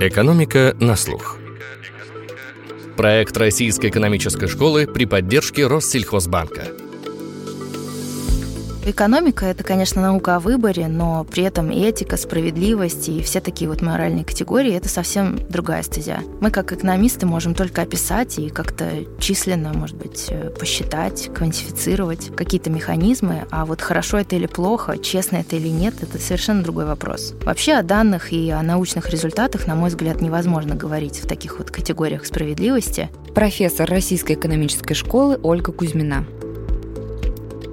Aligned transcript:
Экономика 0.00 0.76
на 0.80 0.96
слух. 0.96 1.38
Проект 2.96 3.36
Российской 3.36 3.90
экономической 3.90 4.48
школы 4.48 4.86
при 4.86 5.04
поддержке 5.04 5.66
Россельхозбанка– 5.66 6.68
Экономика– 8.86 9.46
это, 9.46 9.64
конечно, 9.64 10.02
наука 10.02 10.36
о 10.36 10.40
выборе, 10.40 10.88
но 10.88 11.24
при 11.24 11.42
этом 11.42 11.70
этика, 11.70 12.18
справедливость 12.18 13.08
и 13.08 13.22
все 13.22 13.40
такие 13.40 13.66
вот 13.70 13.80
моральные 13.80 14.26
категории– 14.26 14.74
это 14.74 14.90
совсем 14.90 15.38
другая 15.48 15.82
стезя. 15.82 16.18
Мы, 16.42 16.50
как 16.50 16.70
экономисты, 16.70 17.24
можем 17.24 17.54
только 17.54 17.80
описать 17.80 18.38
и 18.38 18.50
как-то 18.50 18.90
численно, 19.18 19.72
может 19.72 19.96
быть, 19.96 20.26
э, 20.28 20.50
посчитать, 20.50 21.30
квантифицировать 21.34 22.36
какие-то 22.36 22.68
механизмы, 22.68 23.46
а 23.50 23.64
вот 23.64 23.80
хорошо 23.80 24.18
это 24.18 24.36
или 24.36 24.46
плохо, 24.46 24.98
честно 24.98 25.36
это 25.36 25.56
или 25.56 25.68
нет– 25.68 25.94
это 26.02 26.18
совершенно 26.18 26.62
другой 26.62 26.84
вопрос. 26.84 27.32
Вообще 27.42 27.72
о 27.72 27.82
данных 27.82 28.34
и 28.34 28.50
о 28.50 28.62
научных 28.62 29.08
результатах, 29.08 29.66
на 29.66 29.76
мой 29.76 29.88
взгляд, 29.88 30.20
невозможно 30.20 30.74
говорить 30.74 31.24
в 31.24 31.26
таких 31.26 31.58
вот 31.58 31.70
категориях 31.70 32.26
справедливости. 32.26 33.08
Профессор 33.34 33.88
Российской 33.88 34.34
экономической 34.34 34.92
школы 34.92 35.38
Ольга 35.42 35.72
Кузьмина 35.72 36.26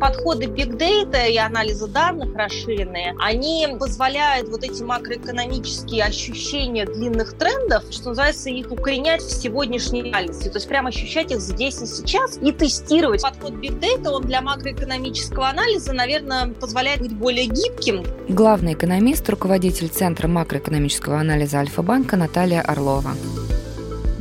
подходы 0.01 0.45
big 0.45 0.77
data 0.77 1.29
и 1.29 1.37
анализа 1.37 1.87
данных 1.87 2.35
расширенные, 2.35 3.13
они 3.19 3.67
позволяют 3.79 4.49
вот 4.49 4.63
эти 4.63 4.81
макроэкономические 4.81 6.03
ощущения 6.03 6.85
длинных 6.85 7.37
трендов, 7.37 7.83
что 7.91 8.09
называется, 8.09 8.49
их 8.49 8.71
укоренять 8.71 9.21
в 9.21 9.29
сегодняшней 9.29 10.01
реальности. 10.01 10.49
То 10.49 10.57
есть 10.57 10.67
прямо 10.67 10.89
ощущать 10.89 11.31
их 11.31 11.39
здесь 11.39 11.81
и 11.83 11.85
сейчас 11.85 12.39
и 12.41 12.51
тестировать. 12.51 13.21
Подход 13.21 13.53
big 13.53 13.79
data, 13.79 14.09
он 14.09 14.23
для 14.23 14.41
макроэкономического 14.41 15.49
анализа, 15.49 15.93
наверное, 15.93 16.47
позволяет 16.47 17.01
быть 17.01 17.13
более 17.13 17.45
гибким. 17.45 18.03
Главный 18.27 18.73
экономист, 18.73 19.29
руководитель 19.29 19.89
Центра 19.89 20.27
макроэкономического 20.27 21.19
анализа 21.19 21.59
Альфа-банка 21.59 22.17
Наталья 22.17 22.61
Орлова. 22.61 23.11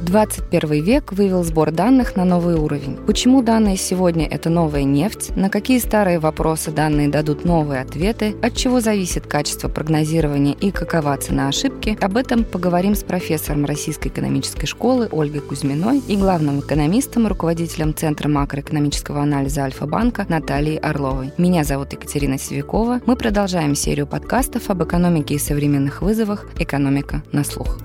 21 0.03 0.83
век 0.83 1.13
вывел 1.13 1.45
сбор 1.45 1.71
данных 1.71 2.17
на 2.17 2.25
новый 2.25 2.55
уровень. 2.55 2.97
Почему 3.07 3.43
данные 3.43 3.77
сегодня– 3.77 4.27
это 4.31 4.49
новая 4.49 4.85
нефть? 4.85 5.37
На 5.37 5.51
какие 5.51 5.79
старые 5.79 6.19
вопросы 6.19 6.71
данные 6.71 7.09
дадут 7.09 7.45
новые 7.45 7.83
ответы? 7.83 8.35
От 8.43 8.57
чего 8.57 8.81
зависит 8.81 9.27
качество 9.27 9.69
прогнозирования 9.69 10.55
и 10.55 10.71
какова 10.71 11.17
цена 11.19 11.49
ошибки? 11.49 11.99
Об 12.01 12.17
этом 12.17 12.45
поговорим 12.45 12.95
с 12.95 13.03
профессором 13.03 13.67
Российской 13.67 14.09
экономической 14.09 14.67
школы 14.67 15.09
Ольгой 15.13 15.43
Кузьминой 15.43 16.01
и 16.09 16.17
главным 16.17 16.61
экономистом, 16.61 17.27
руководителем 17.27 17.95
Центра 17.95 18.29
макроэкономического 18.29 19.21
анализа 19.21 19.63
Альфа-банка 19.65 20.25
Натальей 20.29 20.79
Орловой. 20.79 21.33
Меня 21.37 21.63
зовут 21.63 21.93
Екатерина 21.93 22.39
Севикова. 22.39 23.01
Мы 23.05 23.17
продолжаем 23.17 23.75
серию 23.75 24.07
подкастов 24.07 24.71
об 24.71 24.83
экономике 24.83 25.35
и 25.35 25.39
современных 25.39 26.01
вызовах 26.01 26.47
«Экономика 26.59 27.23
на 27.33 27.45
слух». 27.45 27.79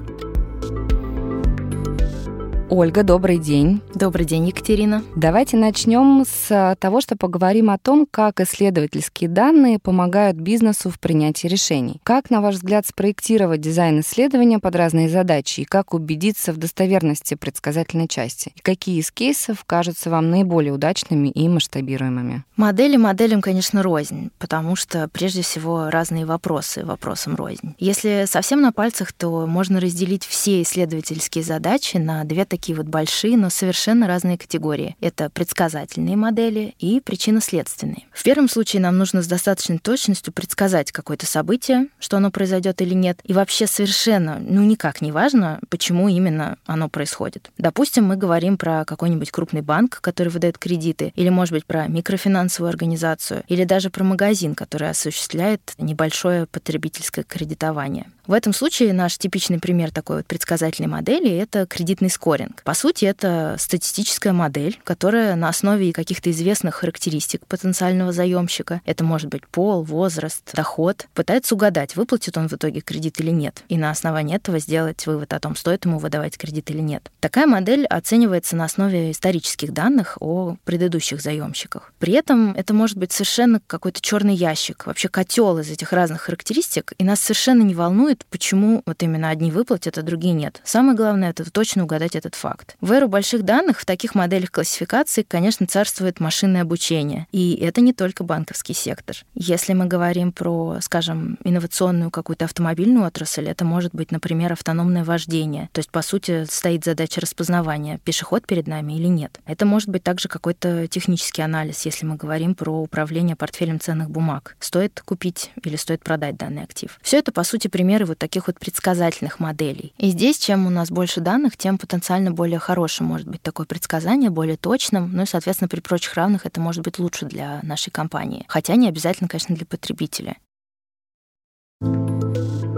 Ольга, 2.68 3.04
добрый 3.04 3.38
день. 3.38 3.82
Добрый 3.94 4.26
день, 4.26 4.48
Екатерина. 4.48 5.04
Давайте 5.16 5.56
начнем 5.56 6.26
с 6.26 6.76
того, 6.80 7.00
что 7.00 7.16
поговорим 7.16 7.70
о 7.70 7.78
том, 7.78 8.08
как 8.10 8.42
исследовательские 8.42 9.30
данные 9.30 9.78
помогают 9.78 10.38
бизнесу 10.38 10.90
в 10.90 11.00
принятии 11.00 11.46
решений. 11.46 12.02
Как, 12.04 12.32
на 12.32 12.42
ваш 12.42 12.56
взгляд, 12.56 12.88
спроектировать 12.88 13.62
дизайн 13.62 14.00
исследования 14.00 14.58
под 14.58 14.76
разные 14.76 15.10
задачи 15.10 15.62
и 15.62 15.66
как 15.66 15.94
убедиться 15.94 16.54
в 16.54 16.58
достоверности 16.58 17.36
предсказательной 17.36 18.08
части? 18.08 18.52
И 18.56 18.62
какие 18.62 19.00
из 19.00 19.12
кейсов 19.12 19.64
кажутся 19.64 20.10
вам 20.10 20.32
наиболее 20.32 20.74
удачными 20.74 21.28
и 21.28 21.48
масштабируемыми? 21.48 22.46
Модели 22.58 22.98
моделям, 22.98 23.42
конечно, 23.42 23.84
рознь, 23.84 24.32
потому 24.40 24.76
что 24.76 25.08
прежде 25.08 25.44
всего 25.44 25.92
разные 25.92 26.26
вопросы 26.26 26.84
вопросам 26.84 27.36
рознь. 27.36 27.76
Если 27.78 28.26
совсем 28.28 28.62
на 28.62 28.72
пальцах, 28.72 29.14
то 29.14 29.46
можно 29.46 29.80
разделить 29.80 30.26
все 30.26 30.64
исследовательские 30.64 31.44
задачи 31.44 31.98
на 31.98 32.24
две 32.24 32.44
такие 32.44 32.55
вот 32.74 32.86
большие, 32.86 33.38
но 33.38 33.50
совершенно 33.50 34.08
разные 34.08 34.38
категории. 34.38 34.96
Это 35.02 35.30
предсказательные 35.30 36.16
модели 36.16 36.76
и 36.80 37.00
причинно-следственные. 37.00 38.06
В 38.12 38.24
первом 38.24 38.50
случае 38.50 38.82
нам 38.82 38.98
нужно 38.98 39.22
с 39.22 39.28
достаточной 39.28 39.78
точностью 39.78 40.34
предсказать 40.34 40.92
какое-то 40.92 41.26
событие, 41.26 41.88
что 42.00 42.18
оно 42.18 42.32
произойдет 42.32 42.82
или 42.82 42.94
нет, 42.94 43.20
и 43.24 43.34
вообще 43.34 43.68
совершенно, 43.68 44.38
ну 44.40 44.64
никак 44.64 45.02
не 45.02 45.12
важно, 45.12 45.60
почему 45.70 46.10
именно 46.10 46.58
оно 46.66 46.90
происходит. 46.90 47.52
Допустим, 47.58 48.06
мы 48.06 48.16
говорим 48.16 48.58
про 48.58 48.86
какой-нибудь 48.86 49.32
крупный 49.32 49.62
банк, 49.62 50.00
который 50.02 50.30
выдает 50.30 50.58
кредиты, 50.58 51.12
или, 51.16 51.30
может 51.30 51.54
быть, 51.54 51.66
про 51.66 51.88
микрофинансовую 51.88 52.70
организацию, 52.70 53.44
или 53.48 53.64
даже 53.64 53.90
про 53.90 54.04
магазин, 54.04 54.56
который 54.56 54.90
осуществляет 54.90 55.74
небольшое 55.78 56.46
потребительское 56.46 57.24
кредитование. 57.24 58.08
В 58.28 58.34
этом 58.34 58.54
случае 58.54 58.94
наш 58.94 59.18
типичный 59.18 59.60
пример 59.60 59.92
такой 59.92 60.18
вот 60.18 60.26
предсказательной 60.26 60.90
модели— 60.90 61.30
это 61.38 61.68
кредитный 61.68 62.10
скоринг. 62.10 62.45
По 62.64 62.74
сути, 62.74 63.06
это 63.06 63.56
статистическая 63.60 64.34
модель, 64.34 64.80
которая 64.84 65.36
на 65.36 65.50
основе 65.50 65.94
каких-то 65.94 66.32
известных 66.32 66.76
характеристик 66.76 67.46
потенциального 67.48 68.12
заемщика, 68.12 68.82
это 68.86 69.04
может 69.04 69.30
быть 69.30 69.48
пол, 69.48 69.84
возраст, 69.84 70.44
доход, 70.54 71.08
пытается 71.14 71.56
угадать, 71.56 71.96
выплатит 71.96 72.38
он 72.38 72.48
в 72.48 72.54
итоге 72.54 72.82
кредит 72.82 73.20
или 73.20 73.32
нет, 73.32 73.64
и 73.70 73.78
на 73.78 73.92
основании 73.92 74.36
этого 74.36 74.60
сделать 74.60 75.06
вывод 75.08 75.34
о 75.34 75.40
том, 75.40 75.56
стоит 75.56 75.86
ему 75.86 76.00
выдавать 76.00 76.38
кредит 76.38 76.70
или 76.72 76.82
нет. 76.82 77.12
Такая 77.20 77.48
модель 77.48 77.86
оценивается 77.86 78.56
на 78.56 78.66
основе 78.66 79.12
исторических 79.12 79.74
данных 79.74 80.18
о 80.20 80.58
предыдущих 80.64 81.22
заемщиках. 81.22 81.94
При 82.00 82.14
этом 82.14 82.52
это 82.52 82.74
может 82.74 82.98
быть 82.98 83.12
совершенно 83.12 83.60
какой-то 83.66 84.02
черный 84.02 84.36
ящик, 84.36 84.86
вообще 84.86 85.10
котел 85.10 85.58
из 85.60 85.70
этих 85.70 85.94
разных 85.94 86.22
характеристик, 86.22 86.94
и 86.98 87.04
нас 87.04 87.20
совершенно 87.20 87.62
не 87.64 87.76
волнует, 87.76 88.26
почему 88.30 88.84
вот 88.86 89.02
именно 89.04 89.30
одни 89.30 89.52
выплатят, 89.52 89.98
а 89.98 90.02
другие 90.02 90.34
нет. 90.34 90.62
Самое 90.64 90.96
главное— 90.96 91.30
это 91.32 91.50
точно 91.50 91.84
угадать 91.84 92.16
этот 92.16 92.35
факт. 92.36 92.76
В 92.82 92.92
эру 92.92 93.08
больших 93.08 93.44
данных 93.44 93.80
в 93.80 93.86
таких 93.86 94.16
моделях 94.16 94.52
классификации, 94.52 95.24
конечно, 95.24 95.66
царствует 95.66 96.20
машинное 96.20 96.62
обучение. 96.62 97.28
И 97.32 97.56
это 97.56 97.82
не 97.82 97.94
только 97.94 98.24
банковский 98.24 98.74
сектор. 98.74 99.16
Если 99.34 99.74
мы 99.74 99.86
говорим 99.86 100.32
про, 100.32 100.78
скажем, 100.82 101.38
инновационную 101.44 102.12
какую-то 102.12 102.46
автомобильную 102.46 103.06
отрасль, 103.06 103.48
это 103.48 103.66
может 103.66 103.94
быть, 103.94 104.12
например, 104.12 104.54
автономное 104.54 105.04
вождение. 105.04 105.70
То 105.72 105.80
есть, 105.80 105.90
по 105.90 106.02
сути, 106.02 106.46
стоит 106.46 106.86
задача 106.86 107.22
распознавания, 107.22 108.00
пешеход 108.04 108.46
перед 108.46 108.68
нами 108.68 108.94
или 108.94 109.08
нет. 109.08 109.40
Это 109.46 109.66
может 109.66 109.90
быть 109.90 110.04
также 110.04 110.28
какой-то 110.28 110.88
технический 110.88 111.42
анализ, 111.42 111.86
если 111.86 112.06
мы 112.06 112.16
говорим 112.16 112.56
про 112.56 112.82
управление 112.82 113.36
портфелем 113.36 113.80
ценных 113.80 114.10
бумаг. 114.10 114.56
Стоит 114.60 115.02
купить 115.06 115.52
или 115.64 115.76
стоит 115.76 116.04
продать 116.04 116.38
данный 116.38 116.64
актив. 116.64 117.00
Все 117.02 117.18
это, 117.20 117.32
по 117.32 117.44
сути, 117.44 117.68
примеры 117.68 118.06
вот 118.06 118.18
таких 118.18 118.48
вот 118.48 118.60
предсказательных 118.60 119.40
моделей. 119.40 119.94
И 119.98 120.10
здесь, 120.10 120.38
чем 120.38 120.68
у 120.68 120.70
нас 120.70 120.90
больше 120.92 121.22
данных, 121.22 121.58
тем 121.58 121.78
потенциально 121.78 122.25
более 122.32 122.60
хорошим 122.60 123.08
может 123.08 123.28
быть 123.28 123.42
такое 123.42 123.66
предсказание, 123.66 124.30
более 124.30 124.58
точным, 124.58 125.12
ну 125.12 125.24
и, 125.24 125.26
соответственно, 125.26 125.70
при 125.70 125.80
прочих 125.80 126.14
равных 126.14 126.46
это 126.46 126.60
может 126.60 126.84
быть 126.84 127.00
лучше 127.00 127.26
для 127.26 127.60
нашей 127.64 127.92
компании. 127.92 128.46
Хотя 128.48 128.76
не 128.76 128.88
обязательно, 128.88 129.28
конечно, 129.28 129.56
для 129.56 129.66
потребителя. 129.66 130.38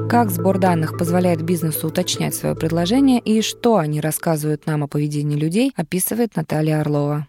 Как 0.09 0.31
сбор 0.31 0.57
данных 0.57 0.97
позволяет 0.97 1.41
бизнесу 1.41 1.87
уточнять 1.87 2.33
свое 2.33 2.55
предложение 2.55 3.19
и 3.19 3.41
что 3.41 3.75
они 3.75 3.99
рассказывают 3.99 4.65
нам 4.65 4.83
о 4.83 4.87
поведении 4.87 5.35
людей, 5.37 5.73
описывает 5.75 6.35
Наталья 6.35 6.79
Орлова. 6.79 7.27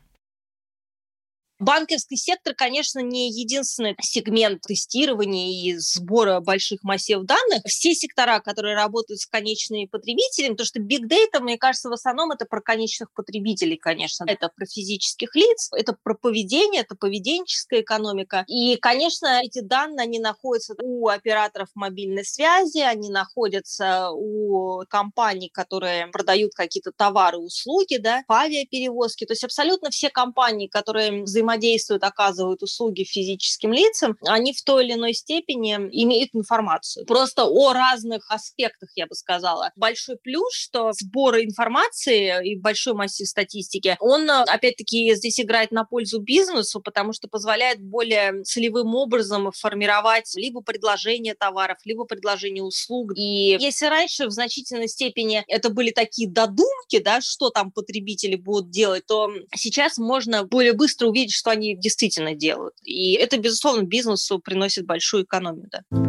Банковский 1.58 2.16
сектор, 2.16 2.54
конечно, 2.54 3.00
не 3.00 3.32
единственный 3.32 3.96
сегмент 4.00 4.62
тестирования 4.62 5.50
и 5.50 5.76
сбора 5.76 6.38
больших 6.38 6.84
массив 6.84 7.22
данных. 7.24 7.62
Все 7.66 7.94
сектора, 7.94 8.38
которые 8.38 8.76
работают 8.76 9.20
с 9.20 9.26
конечными 9.26 9.86
потребителями, 9.86 10.54
то 10.54 10.64
что 10.64 10.78
big 10.78 11.08
data, 11.08 11.40
мне 11.40 11.58
кажется, 11.58 11.88
в 11.88 11.92
основном 11.92 12.30
это 12.30 12.44
про 12.44 12.60
конечных 12.60 13.12
потребителей, 13.12 13.76
конечно. 13.76 14.24
Это 14.28 14.50
про 14.54 14.66
физических 14.66 15.34
лиц, 15.34 15.70
это 15.72 15.96
про 16.00 16.14
поведение, 16.14 16.82
это 16.82 16.94
поведенческая 16.94 17.80
экономика. 17.80 18.44
И, 18.46 18.76
конечно, 18.76 19.40
эти 19.42 19.58
данные, 19.60 20.04
они 20.04 20.20
находятся 20.20 20.74
у 20.80 21.08
операторов 21.08 21.70
мобильной 21.74 22.24
связи, 22.24 22.78
они 22.78 23.10
находятся 23.10 24.10
у 24.12 24.84
компаний, 24.88 25.50
которые 25.52 26.06
продают 26.08 26.52
какие-то 26.54 26.92
товары, 26.92 27.38
услуги, 27.38 27.96
да, 27.96 28.22
по 28.28 28.42
авиаперевозке. 28.42 29.26
То 29.26 29.32
есть 29.32 29.42
абсолютно 29.42 29.90
все 29.90 30.08
компании, 30.08 30.68
которые 30.68 31.24
взаимодействуют 31.24 31.47
взаимодействуют, 31.48 32.04
оказывают 32.04 32.62
услуги 32.62 33.04
физическим 33.04 33.72
лицам, 33.72 34.16
они 34.26 34.52
в 34.52 34.62
той 34.62 34.84
или 34.84 34.94
иной 34.94 35.14
степени 35.14 35.74
имеют 35.74 36.30
информацию. 36.34 37.06
Просто 37.06 37.44
о 37.44 37.72
разных 37.72 38.30
аспектах, 38.30 38.90
я 38.94 39.06
бы 39.06 39.14
сказала. 39.14 39.70
Большой 39.76 40.16
плюс, 40.16 40.54
что 40.54 40.92
сбор 40.92 41.38
информации 41.38 42.52
и 42.52 42.56
большой 42.56 42.94
массив 42.94 43.26
статистики, 43.26 43.96
он, 44.00 44.28
опять-таки, 44.30 45.14
здесь 45.14 45.40
играет 45.40 45.70
на 45.70 45.84
пользу 45.84 46.20
бизнесу, 46.20 46.80
потому 46.80 47.12
что 47.12 47.28
позволяет 47.28 47.80
более 47.80 48.42
целевым 48.42 48.94
образом 48.94 49.50
формировать 49.52 50.30
либо 50.34 50.60
предложение 50.60 51.34
товаров, 51.34 51.78
либо 51.84 52.04
предложение 52.04 52.62
услуг. 52.62 53.12
И 53.16 53.56
если 53.58 53.86
раньше 53.86 54.26
в 54.26 54.30
значительной 54.30 54.88
степени 54.88 55.44
это 55.48 55.70
были 55.70 55.90
такие 55.90 56.28
додумки, 56.28 56.98
да, 56.98 57.20
что 57.20 57.50
там 57.50 57.70
потребители 57.70 58.36
будут 58.36 58.70
делать, 58.70 59.06
то 59.06 59.30
сейчас 59.54 59.98
можно 59.98 60.44
более 60.44 60.72
быстро 60.72 61.08
увидеть, 61.08 61.37
что 61.38 61.50
они 61.50 61.76
действительно 61.76 62.34
делают. 62.34 62.74
И 62.82 63.12
это, 63.12 63.38
безусловно, 63.38 63.82
бизнесу 63.82 64.38
приносит 64.38 64.86
большую 64.86 65.24
экономию. 65.24 65.68
Да. 65.70 66.07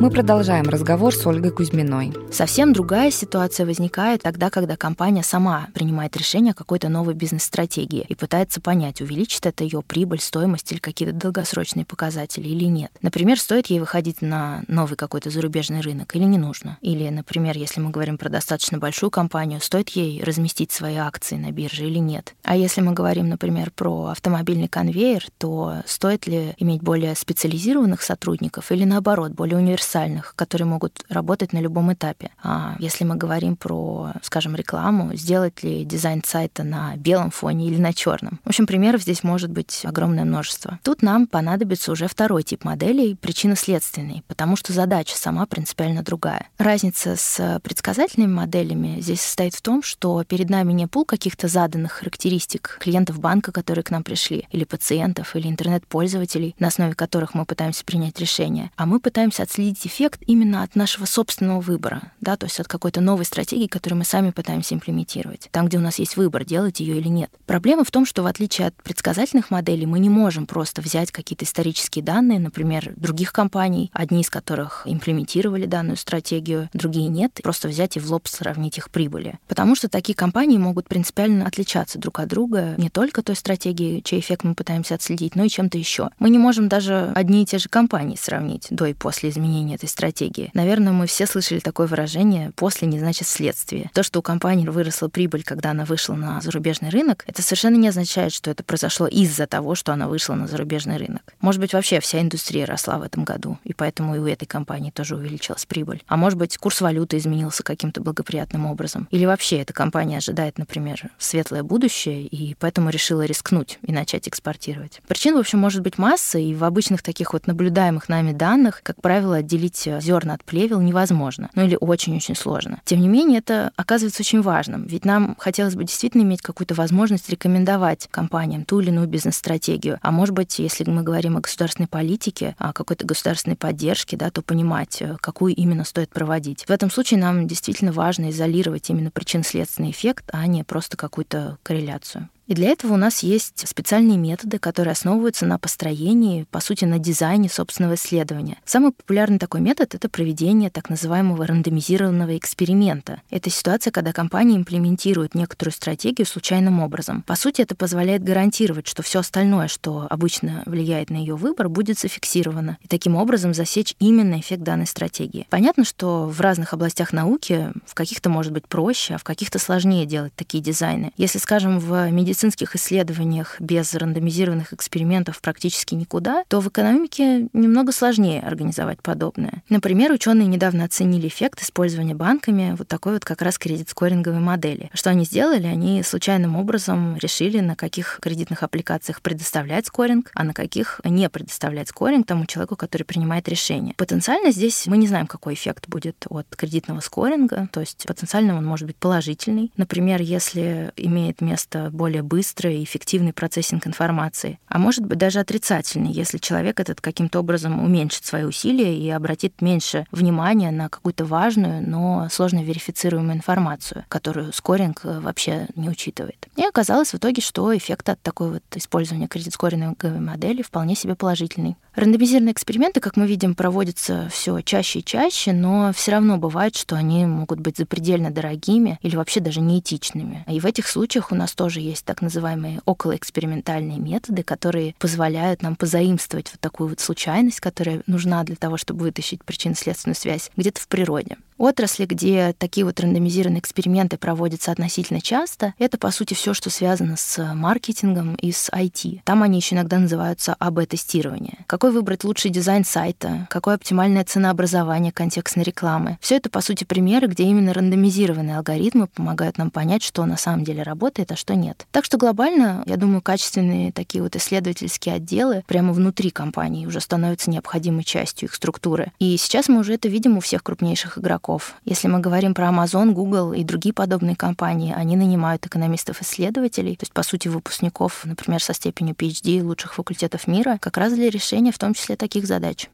Мы 0.00 0.10
продолжаем 0.10 0.68
разговор 0.68 1.12
с 1.12 1.26
Ольгой 1.26 1.50
Кузьминой. 1.50 2.12
Совсем 2.30 2.72
другая 2.72 3.10
ситуация 3.10 3.66
возникает 3.66 4.22
тогда, 4.22 4.48
когда 4.48 4.76
компания 4.76 5.24
сама 5.24 5.66
принимает 5.74 6.16
решение 6.16 6.52
о 6.52 6.54
какой-то 6.54 6.88
новой 6.88 7.14
бизнес-стратегии 7.14 8.06
и 8.08 8.14
пытается 8.14 8.60
понять, 8.60 9.00
увеличит 9.00 9.44
это 9.46 9.64
ее 9.64 9.82
прибыль, 9.82 10.20
стоимость 10.20 10.70
или 10.70 10.78
какие-то 10.78 11.12
долгосрочные 11.12 11.84
показатели 11.84 12.46
или 12.46 12.66
нет. 12.66 12.92
Например, 13.02 13.40
стоит 13.40 13.66
ей 13.66 13.80
выходить 13.80 14.22
на 14.22 14.62
новый 14.68 14.96
какой-то 14.96 15.30
зарубежный 15.30 15.80
рынок 15.80 16.14
или 16.14 16.24
не 16.24 16.38
нужно. 16.38 16.78
Или, 16.80 17.08
например, 17.08 17.56
если 17.56 17.80
мы 17.80 17.90
говорим 17.90 18.18
про 18.18 18.28
достаточно 18.28 18.78
большую 18.78 19.10
компанию, 19.10 19.60
стоит 19.60 19.88
ей 19.90 20.22
разместить 20.22 20.70
свои 20.70 20.94
акции 20.94 21.34
на 21.34 21.50
бирже 21.50 21.86
или 21.86 21.98
нет. 21.98 22.36
А 22.44 22.56
если 22.56 22.82
мы 22.82 22.92
говорим, 22.92 23.28
например, 23.28 23.72
про 23.74 24.06
автомобильный 24.06 24.68
конвейер, 24.68 25.26
то 25.38 25.82
стоит 25.86 26.28
ли 26.28 26.54
иметь 26.58 26.82
более 26.82 27.16
специализированных 27.16 28.00
сотрудников 28.00 28.70
или 28.70 28.84
наоборот, 28.84 29.32
более 29.32 29.56
универсальных 29.56 29.87
универсальных, 29.88 30.34
которые 30.36 30.66
могут 30.66 31.04
работать 31.08 31.52
на 31.52 31.58
любом 31.58 31.92
этапе. 31.92 32.30
А 32.42 32.76
если 32.78 33.04
мы 33.04 33.16
говорим 33.16 33.56
про, 33.56 34.12
скажем, 34.22 34.54
рекламу, 34.54 35.14
сделать 35.14 35.62
ли 35.62 35.84
дизайн 35.84 36.22
сайта 36.24 36.62
на 36.62 36.96
белом 36.96 37.30
фоне 37.30 37.68
или 37.68 37.80
на 37.80 37.92
черном. 37.92 38.40
В 38.44 38.48
общем, 38.48 38.66
примеров 38.66 39.02
здесь 39.02 39.22
может 39.22 39.50
быть 39.50 39.82
огромное 39.84 40.24
множество. 40.24 40.78
Тут 40.82 41.02
нам 41.02 41.26
понадобится 41.26 41.92
уже 41.92 42.06
второй 42.08 42.42
тип 42.42 42.64
моделей, 42.64 43.14
причинно-следственный, 43.14 44.22
потому 44.26 44.56
что 44.56 44.72
задача 44.72 45.16
сама 45.16 45.46
принципиально 45.46 46.02
другая. 46.02 46.48
Разница 46.58 47.16
с 47.16 47.60
предсказательными 47.62 48.32
моделями 48.32 49.00
здесь 49.00 49.22
состоит 49.22 49.54
в 49.54 49.62
том, 49.62 49.82
что 49.82 50.22
перед 50.24 50.50
нами 50.50 50.72
не 50.72 50.86
пул 50.86 51.04
каких-то 51.04 51.48
заданных 51.48 51.92
характеристик 51.92 52.78
клиентов 52.80 53.18
банка, 53.18 53.52
которые 53.52 53.84
к 53.84 53.90
нам 53.90 54.02
пришли, 54.02 54.46
или 54.50 54.64
пациентов, 54.64 55.34
или 55.34 55.48
интернет-пользователей, 55.48 56.54
на 56.58 56.68
основе 56.68 56.94
которых 56.94 57.34
мы 57.34 57.44
пытаемся 57.44 57.84
принять 57.84 58.18
решение, 58.20 58.70
а 58.76 58.86
мы 58.86 59.00
пытаемся 59.00 59.44
отследить 59.44 59.77
получить 59.78 59.86
эффект 59.86 60.20
именно 60.26 60.62
от 60.62 60.76
нашего 60.76 61.06
собственного 61.06 61.60
выбора, 61.60 62.12
да, 62.20 62.36
то 62.36 62.46
есть 62.46 62.60
от 62.60 62.68
какой-то 62.68 63.00
новой 63.00 63.24
стратегии, 63.24 63.66
которую 63.66 63.98
мы 63.98 64.04
сами 64.04 64.30
пытаемся 64.30 64.74
имплементировать, 64.74 65.48
там, 65.50 65.66
где 65.66 65.78
у 65.78 65.80
нас 65.80 65.98
есть 65.98 66.16
выбор, 66.16 66.44
делать 66.44 66.80
ее 66.80 66.98
или 66.98 67.08
нет. 67.08 67.30
Проблема 67.46 67.84
в 67.84 67.90
том, 67.90 68.06
что 68.06 68.22
в 68.22 68.26
отличие 68.26 68.68
от 68.68 68.74
предсказательных 68.82 69.50
моделей, 69.50 69.86
мы 69.86 69.98
не 69.98 70.10
можем 70.10 70.46
просто 70.46 70.82
взять 70.82 71.10
какие-то 71.12 71.44
исторические 71.44 72.04
данные, 72.04 72.38
например, 72.38 72.92
других 72.96 73.32
компаний, 73.32 73.90
одни 73.92 74.20
из 74.20 74.30
которых 74.30 74.82
имплементировали 74.84 75.66
данную 75.66 75.96
стратегию, 75.96 76.68
другие 76.72 77.08
нет, 77.08 77.40
просто 77.42 77.68
взять 77.68 77.96
и 77.96 78.00
в 78.00 78.10
лоб 78.10 78.26
сравнить 78.28 78.78
их 78.78 78.90
прибыли. 78.90 79.38
Потому 79.48 79.74
что 79.74 79.88
такие 79.88 80.14
компании 80.14 80.58
могут 80.58 80.88
принципиально 80.88 81.46
отличаться 81.46 81.98
друг 81.98 82.20
от 82.20 82.28
друга 82.28 82.74
не 82.78 82.90
только 82.90 83.22
той 83.22 83.36
стратегией, 83.36 84.02
чей 84.02 84.20
эффект 84.20 84.44
мы 84.44 84.54
пытаемся 84.54 84.94
отследить, 84.94 85.36
но 85.36 85.44
и 85.44 85.48
чем-то 85.48 85.78
еще. 85.78 86.10
Мы 86.18 86.30
не 86.30 86.38
можем 86.38 86.68
даже 86.68 87.12
одни 87.14 87.42
и 87.42 87.46
те 87.46 87.58
же 87.58 87.68
компании 87.68 88.16
сравнить 88.16 88.66
до 88.70 88.86
и 88.86 88.94
после 88.94 89.30
изменения 89.30 89.67
применения 89.68 89.74
этой 89.74 89.88
стратегии. 89.88 90.50
Наверное, 90.54 90.92
мы 90.92 91.06
все 91.06 91.26
слышали 91.26 91.58
такое 91.60 91.86
выражение 91.86 92.52
«после 92.56 92.88
не 92.88 92.98
значит 92.98 93.28
следствие». 93.28 93.90
То, 93.94 94.02
что 94.02 94.20
у 94.20 94.22
компании 94.22 94.66
выросла 94.66 95.08
прибыль, 95.08 95.44
когда 95.44 95.70
она 95.70 95.84
вышла 95.84 96.14
на 96.14 96.40
зарубежный 96.40 96.90
рынок, 96.90 97.24
это 97.26 97.42
совершенно 97.42 97.76
не 97.76 97.88
означает, 97.88 98.32
что 98.32 98.50
это 98.50 98.62
произошло 98.64 99.06
из-за 99.06 99.46
того, 99.46 99.74
что 99.74 99.92
она 99.92 100.08
вышла 100.08 100.34
на 100.34 100.46
зарубежный 100.46 100.96
рынок. 100.96 101.22
Может 101.40 101.60
быть, 101.60 101.74
вообще 101.74 102.00
вся 102.00 102.20
индустрия 102.20 102.66
росла 102.66 102.98
в 102.98 103.02
этом 103.02 103.24
году, 103.24 103.58
и 103.64 103.74
поэтому 103.74 104.16
и 104.16 104.18
у 104.18 104.26
этой 104.26 104.46
компании 104.46 104.90
тоже 104.90 105.16
увеличилась 105.16 105.66
прибыль. 105.66 106.02
А 106.06 106.16
может 106.16 106.38
быть, 106.38 106.56
курс 106.56 106.80
валюты 106.80 107.18
изменился 107.18 107.62
каким-то 107.62 108.00
благоприятным 108.00 108.66
образом. 108.66 109.08
Или 109.10 109.26
вообще 109.26 109.58
эта 109.58 109.72
компания 109.72 110.18
ожидает, 110.18 110.58
например, 110.58 111.10
светлое 111.18 111.62
будущее, 111.62 112.22
и 112.22 112.54
поэтому 112.58 112.90
решила 112.90 113.24
рискнуть 113.24 113.78
и 113.82 113.92
начать 113.92 114.28
экспортировать. 114.28 115.00
Причин, 115.08 115.34
в 115.34 115.38
общем, 115.38 115.58
может 115.58 115.82
быть 115.82 115.98
масса, 115.98 116.38
и 116.38 116.54
в 116.54 116.64
обычных 116.64 117.02
таких 117.02 117.32
вот 117.32 117.46
наблюдаемых 117.46 118.08
нами 118.08 118.32
данных, 118.32 118.80
как 118.82 119.00
правило, 119.00 119.36
отделить 119.36 119.57
отделить 119.58 119.86
э, 119.86 120.00
зерна 120.00 120.34
от 120.34 120.44
плевел 120.44 120.80
невозможно, 120.80 121.50
ну 121.54 121.64
или 121.64 121.76
очень-очень 121.78 122.36
сложно. 122.36 122.80
Тем 122.84 123.00
не 123.00 123.08
менее, 123.08 123.38
это 123.38 123.72
оказывается 123.76 124.22
очень 124.22 124.40
важным, 124.40 124.86
ведь 124.86 125.04
нам 125.04 125.36
хотелось 125.38 125.74
бы 125.74 125.84
действительно 125.84 126.22
иметь 126.22 126.42
какую-то 126.42 126.74
возможность 126.74 127.28
рекомендовать 127.28 128.08
компаниям 128.10 128.64
ту 128.64 128.80
или 128.80 128.88
иную 128.88 129.08
бизнес-стратегию. 129.08 129.98
А 130.02 130.10
может 130.10 130.34
быть, 130.34 130.58
если 130.58 130.88
мы 130.88 131.02
говорим 131.02 131.36
о 131.36 131.40
государственной 131.40 131.88
политике, 131.88 132.54
о 132.58 132.72
какой-то 132.72 133.04
государственной 133.04 133.56
поддержке, 133.56 134.16
да, 134.16 134.30
то 134.30 134.42
понимать, 134.42 135.02
э, 135.02 135.16
какую 135.20 135.54
именно 135.54 135.84
стоит 135.84 136.10
проводить. 136.10 136.64
В 136.64 136.70
этом 136.70 136.90
случае 136.90 137.20
нам 137.20 137.46
действительно 137.46 137.92
важно 137.92 138.30
изолировать 138.30 138.88
именно 138.90 139.10
причинно-следственный 139.10 139.90
эффект, 139.90 140.24
а 140.32 140.46
не 140.46 140.64
просто 140.64 140.96
какую-то 140.96 141.58
корреляцию. 141.62 142.28
И 142.48 142.54
для 142.54 142.70
этого 142.70 142.94
у 142.94 142.96
нас 142.96 143.22
есть 143.22 143.68
специальные 143.68 144.16
методы, 144.16 144.58
которые 144.58 144.92
основываются 144.92 145.44
на 145.44 145.58
построении, 145.58 146.44
по 146.50 146.60
сути, 146.60 146.86
на 146.86 146.98
дизайне 146.98 147.50
собственного 147.50 147.94
исследования. 147.94 148.56
Самый 148.64 148.92
популярный 148.92 149.38
такой 149.38 149.60
метод— 149.60 149.94
это 149.94 150.08
проведение 150.08 150.70
так 150.70 150.88
называемого 150.88 151.46
рандомизированного 151.46 152.38
эксперимента. 152.38 153.20
Это 153.28 153.50
ситуация, 153.50 153.90
когда 153.90 154.14
компания 154.14 154.56
имплементирует 154.56 155.34
некоторую 155.34 155.74
стратегию 155.74 156.26
случайным 156.26 156.80
образом. 156.80 157.22
По 157.22 157.36
сути, 157.36 157.60
это 157.60 157.74
позволяет 157.76 158.24
гарантировать, 158.24 158.88
что 158.88 159.02
все 159.02 159.18
остальное, 159.18 159.68
что 159.68 160.06
обычно 160.08 160.62
влияет 160.64 161.10
на 161.10 161.16
ее 161.16 161.36
выбор, 161.36 161.68
будет 161.68 161.98
зафиксировано, 161.98 162.78
и 162.80 162.88
таким 162.88 163.14
образом 163.14 163.52
засечь 163.52 163.94
именно 163.98 164.40
эффект 164.40 164.62
данной 164.62 164.86
стратегии. 164.86 165.46
Понятно, 165.50 165.84
что 165.84 166.24
в 166.26 166.40
разных 166.40 166.72
областях 166.72 167.12
науки 167.12 167.74
в 167.84 167.92
каких-то 167.92 168.30
может 168.30 168.54
быть 168.54 168.66
проще, 168.66 169.16
а 169.16 169.18
в 169.18 169.24
каких-то 169.24 169.58
сложнее 169.58 170.06
делать 170.06 170.32
такие 170.34 170.64
дизайны. 170.64 171.12
Если, 171.18 171.36
скажем, 171.36 171.78
в 171.78 172.10
медицине 172.10 172.37
медицинских 172.38 172.76
исследованиях 172.76 173.56
без 173.58 173.92
рандомизированных 173.94 174.72
экспериментов 174.72 175.40
практически 175.40 175.96
никуда, 175.96 176.44
то 176.46 176.60
в 176.60 176.68
экономике 176.68 177.48
немного 177.52 177.90
сложнее 177.90 178.40
организовать 178.42 179.02
подобное. 179.02 179.64
Например, 179.68 180.12
ученые 180.12 180.46
недавно 180.46 180.84
оценили 180.84 181.26
эффект 181.26 181.62
использования 181.62 182.14
банками 182.14 182.76
вот 182.78 182.86
такой 182.86 183.14
вот 183.14 183.24
как 183.24 183.42
раз 183.42 183.58
кредит-скоринговой 183.58 184.38
модели. 184.38 184.88
Что 184.94 185.10
они 185.10 185.24
сделали? 185.24 185.66
Они 185.66 186.04
случайным 186.04 186.54
образом 186.54 187.16
решили, 187.16 187.58
на 187.58 187.74
каких 187.74 188.20
кредитных 188.22 188.62
аппликациях 188.62 189.20
предоставлять 189.20 189.86
скоринг, 189.86 190.30
а 190.34 190.44
на 190.44 190.54
каких 190.54 191.00
не 191.02 191.28
предоставлять 191.28 191.88
скоринг 191.88 192.24
тому 192.24 192.46
человеку, 192.46 192.76
который 192.76 193.02
принимает 193.02 193.48
решение. 193.48 193.94
Потенциально 193.96 194.52
здесь 194.52 194.86
мы 194.86 194.96
не 194.96 195.08
знаем, 195.08 195.26
какой 195.26 195.54
эффект 195.54 195.88
будет 195.88 196.24
от 196.28 196.46
кредитного 196.54 197.00
скоринга, 197.00 197.68
то 197.72 197.80
есть 197.80 198.04
потенциально 198.06 198.56
он 198.56 198.64
может 198.64 198.86
быть 198.86 198.96
положительный. 198.96 199.72
Например, 199.76 200.20
если 200.22 200.92
имеет 200.96 201.40
место 201.40 201.90
более 201.92 202.22
быстрый 202.28 202.78
и 202.78 202.84
эффективный 202.84 203.32
процессинг 203.32 203.86
информации, 203.86 204.60
а 204.68 204.78
может 204.78 205.04
быть 205.04 205.18
даже 205.18 205.40
отрицательный, 205.40 206.12
если 206.12 206.38
человек 206.38 206.78
этот 206.78 207.00
каким-то 207.00 207.40
образом 207.40 207.82
уменьшит 207.82 208.24
свои 208.24 208.44
усилия 208.44 208.96
и 208.96 209.08
обратит 209.10 209.60
меньше 209.60 210.06
внимания 210.12 210.70
на 210.70 210.88
какую-то 210.88 211.24
важную, 211.24 211.82
но 211.88 212.28
сложно 212.30 212.62
верифицируемую 212.62 213.36
информацию, 213.36 214.04
которую 214.08 214.52
скоринг 214.52 215.00
э, 215.04 215.20
вообще 215.20 215.66
не 215.74 215.88
учитывает. 215.88 216.46
И 216.56 216.64
оказалось 216.64 217.12
в 217.12 217.16
итоге, 217.16 217.42
что 217.42 217.76
эффект 217.76 218.08
от 218.08 218.20
такой 218.20 218.52
вот 218.52 218.62
использования 218.74 219.26
кредит-скоринговой 219.26 220.20
модели 220.20 220.62
вполне 220.62 220.94
себе 220.94 221.14
положительный. 221.14 221.76
Рандомизированные 221.94 222.52
эксперименты, 222.52 223.00
как 223.00 223.16
мы 223.16 223.26
видим, 223.26 223.54
проводятся 223.54 224.28
все 224.30 224.60
чаще 224.60 225.00
и 225.00 225.04
чаще, 225.04 225.52
но 225.52 225.92
все 225.92 226.12
равно 226.12 226.36
бывает, 226.36 226.76
что 226.76 226.94
они 226.94 227.26
могут 227.26 227.58
быть 227.60 227.76
запредельно 227.76 228.30
дорогими 228.30 228.98
или 229.02 229.16
вообще 229.16 229.40
даже 229.40 229.60
неэтичными. 229.60 230.44
И 230.46 230.60
в 230.60 230.66
этих 230.66 230.86
случаях 230.86 231.32
у 231.32 231.34
нас 231.34 231.54
тоже 231.54 231.80
есть 231.80 232.04
так 232.04 232.17
называемые 232.22 232.80
околоэкспериментальные 232.84 233.98
методы, 233.98 234.42
которые 234.42 234.94
позволяют 234.98 235.62
нам 235.62 235.76
позаимствовать 235.76 236.50
вот 236.52 236.60
такую 236.60 236.90
вот 236.90 237.00
случайность, 237.00 237.60
которая 237.60 238.02
нужна 238.06 238.44
для 238.44 238.56
того, 238.56 238.76
чтобы 238.76 239.00
вытащить 239.00 239.44
причинно-следственную 239.44 240.16
связь 240.16 240.50
где-то 240.56 240.80
в 240.80 240.88
природе. 240.88 241.36
Отрасли, 241.58 242.06
где 242.06 242.54
такие 242.56 242.86
вот 242.86 243.00
рандомизированные 243.00 243.58
эксперименты 243.58 244.16
проводятся 244.16 244.70
относительно 244.70 245.20
часто, 245.20 245.74
это, 245.78 245.98
по 245.98 246.12
сути, 246.12 246.34
все, 246.34 246.54
что 246.54 246.70
связано 246.70 247.16
с 247.16 247.52
маркетингом 247.52 248.36
и 248.36 248.52
с 248.52 248.70
IT. 248.70 249.22
Там 249.24 249.42
они 249.42 249.58
еще 249.58 249.74
иногда 249.74 249.98
называются 249.98 250.54
АБ-тестирование. 250.54 251.58
Какой 251.66 251.90
выбрать 251.90 252.22
лучший 252.22 252.52
дизайн 252.52 252.84
сайта, 252.84 253.48
какое 253.50 253.74
оптимальное 253.74 254.24
ценообразование 254.24 255.10
контекстной 255.10 255.64
рекламы. 255.64 256.16
Все 256.20 256.36
это, 256.36 256.48
по 256.48 256.60
сути, 256.60 256.84
примеры, 256.84 257.26
где 257.26 257.42
именно 257.42 257.74
рандомизированные 257.74 258.56
алгоритмы 258.56 259.08
помогают 259.08 259.58
нам 259.58 259.72
понять, 259.72 260.04
что 260.04 260.24
на 260.26 260.36
самом 260.36 260.62
деле 260.62 260.84
работает, 260.84 261.32
а 261.32 261.36
что 261.36 261.56
нет. 261.56 261.88
Так 261.90 262.04
что 262.04 262.18
глобально, 262.18 262.84
я 262.86 262.96
думаю, 262.96 263.20
качественные 263.20 263.90
такие 263.90 264.22
вот 264.22 264.36
исследовательские 264.36 265.16
отделы 265.16 265.64
прямо 265.66 265.92
внутри 265.92 266.30
компании 266.30 266.86
уже 266.86 267.00
становятся 267.00 267.50
необходимой 267.50 268.04
частью 268.04 268.48
их 268.48 268.54
структуры. 268.54 269.10
И 269.18 269.36
сейчас 269.36 269.68
мы 269.68 269.80
уже 269.80 269.94
это 269.94 270.08
видим 270.08 270.36
у 270.36 270.40
всех 270.40 270.62
крупнейших 270.62 271.18
игроков 271.18 271.47
игроков. 271.48 271.74
Если 271.84 272.08
мы 272.08 272.20
говорим 272.20 272.54
про 272.54 272.68
Amazon, 272.68 273.12
Google 273.12 273.52
и 273.52 273.64
другие 273.64 273.92
подобные 273.92 274.36
компании, 274.36 274.94
они 274.96 275.16
нанимают 275.16 275.66
экономистов-исследователей, 275.66 276.96
то 276.96 277.04
есть, 277.04 277.12
по 277.12 277.22
сути, 277.22 277.48
выпускников, 277.48 278.24
например, 278.24 278.62
со 278.62 278.74
степенью 278.74 279.14
PhD 279.14 279.62
лучших 279.62 279.94
факультетов 279.94 280.46
мира, 280.46 280.78
как 280.80 280.96
раз 280.96 281.12
для 281.12 281.30
решения 281.30 281.72
в 281.72 281.78
том 281.78 281.94
числе 281.94 282.16
таких 282.16 282.46
задач. 282.46 282.90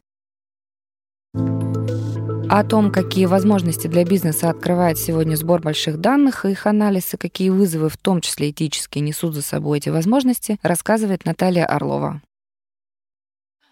О 2.47 2.63
том, 2.63 2.91
какие 2.91 3.25
возможности 3.25 3.87
для 3.87 4.05
бизнеса 4.05 4.49
открывает 4.49 4.97
сегодня 4.97 5.35
сбор 5.35 5.61
больших 5.61 5.99
данных 5.99 6.45
и 6.45 6.51
их 6.51 6.67
анализ, 6.67 7.13
и 7.13 7.17
какие 7.17 7.49
вызовы, 7.49 7.89
в 7.89 7.97
том 7.97 8.21
числе 8.21 8.51
этические, 8.51 9.03
несут 9.03 9.33
за 9.33 9.41
собой 9.41 9.79
эти 9.79 9.89
возможности, 9.89 10.57
рассказывает 10.61 11.25
Наталья 11.25 11.65
Орлова. 11.65 12.21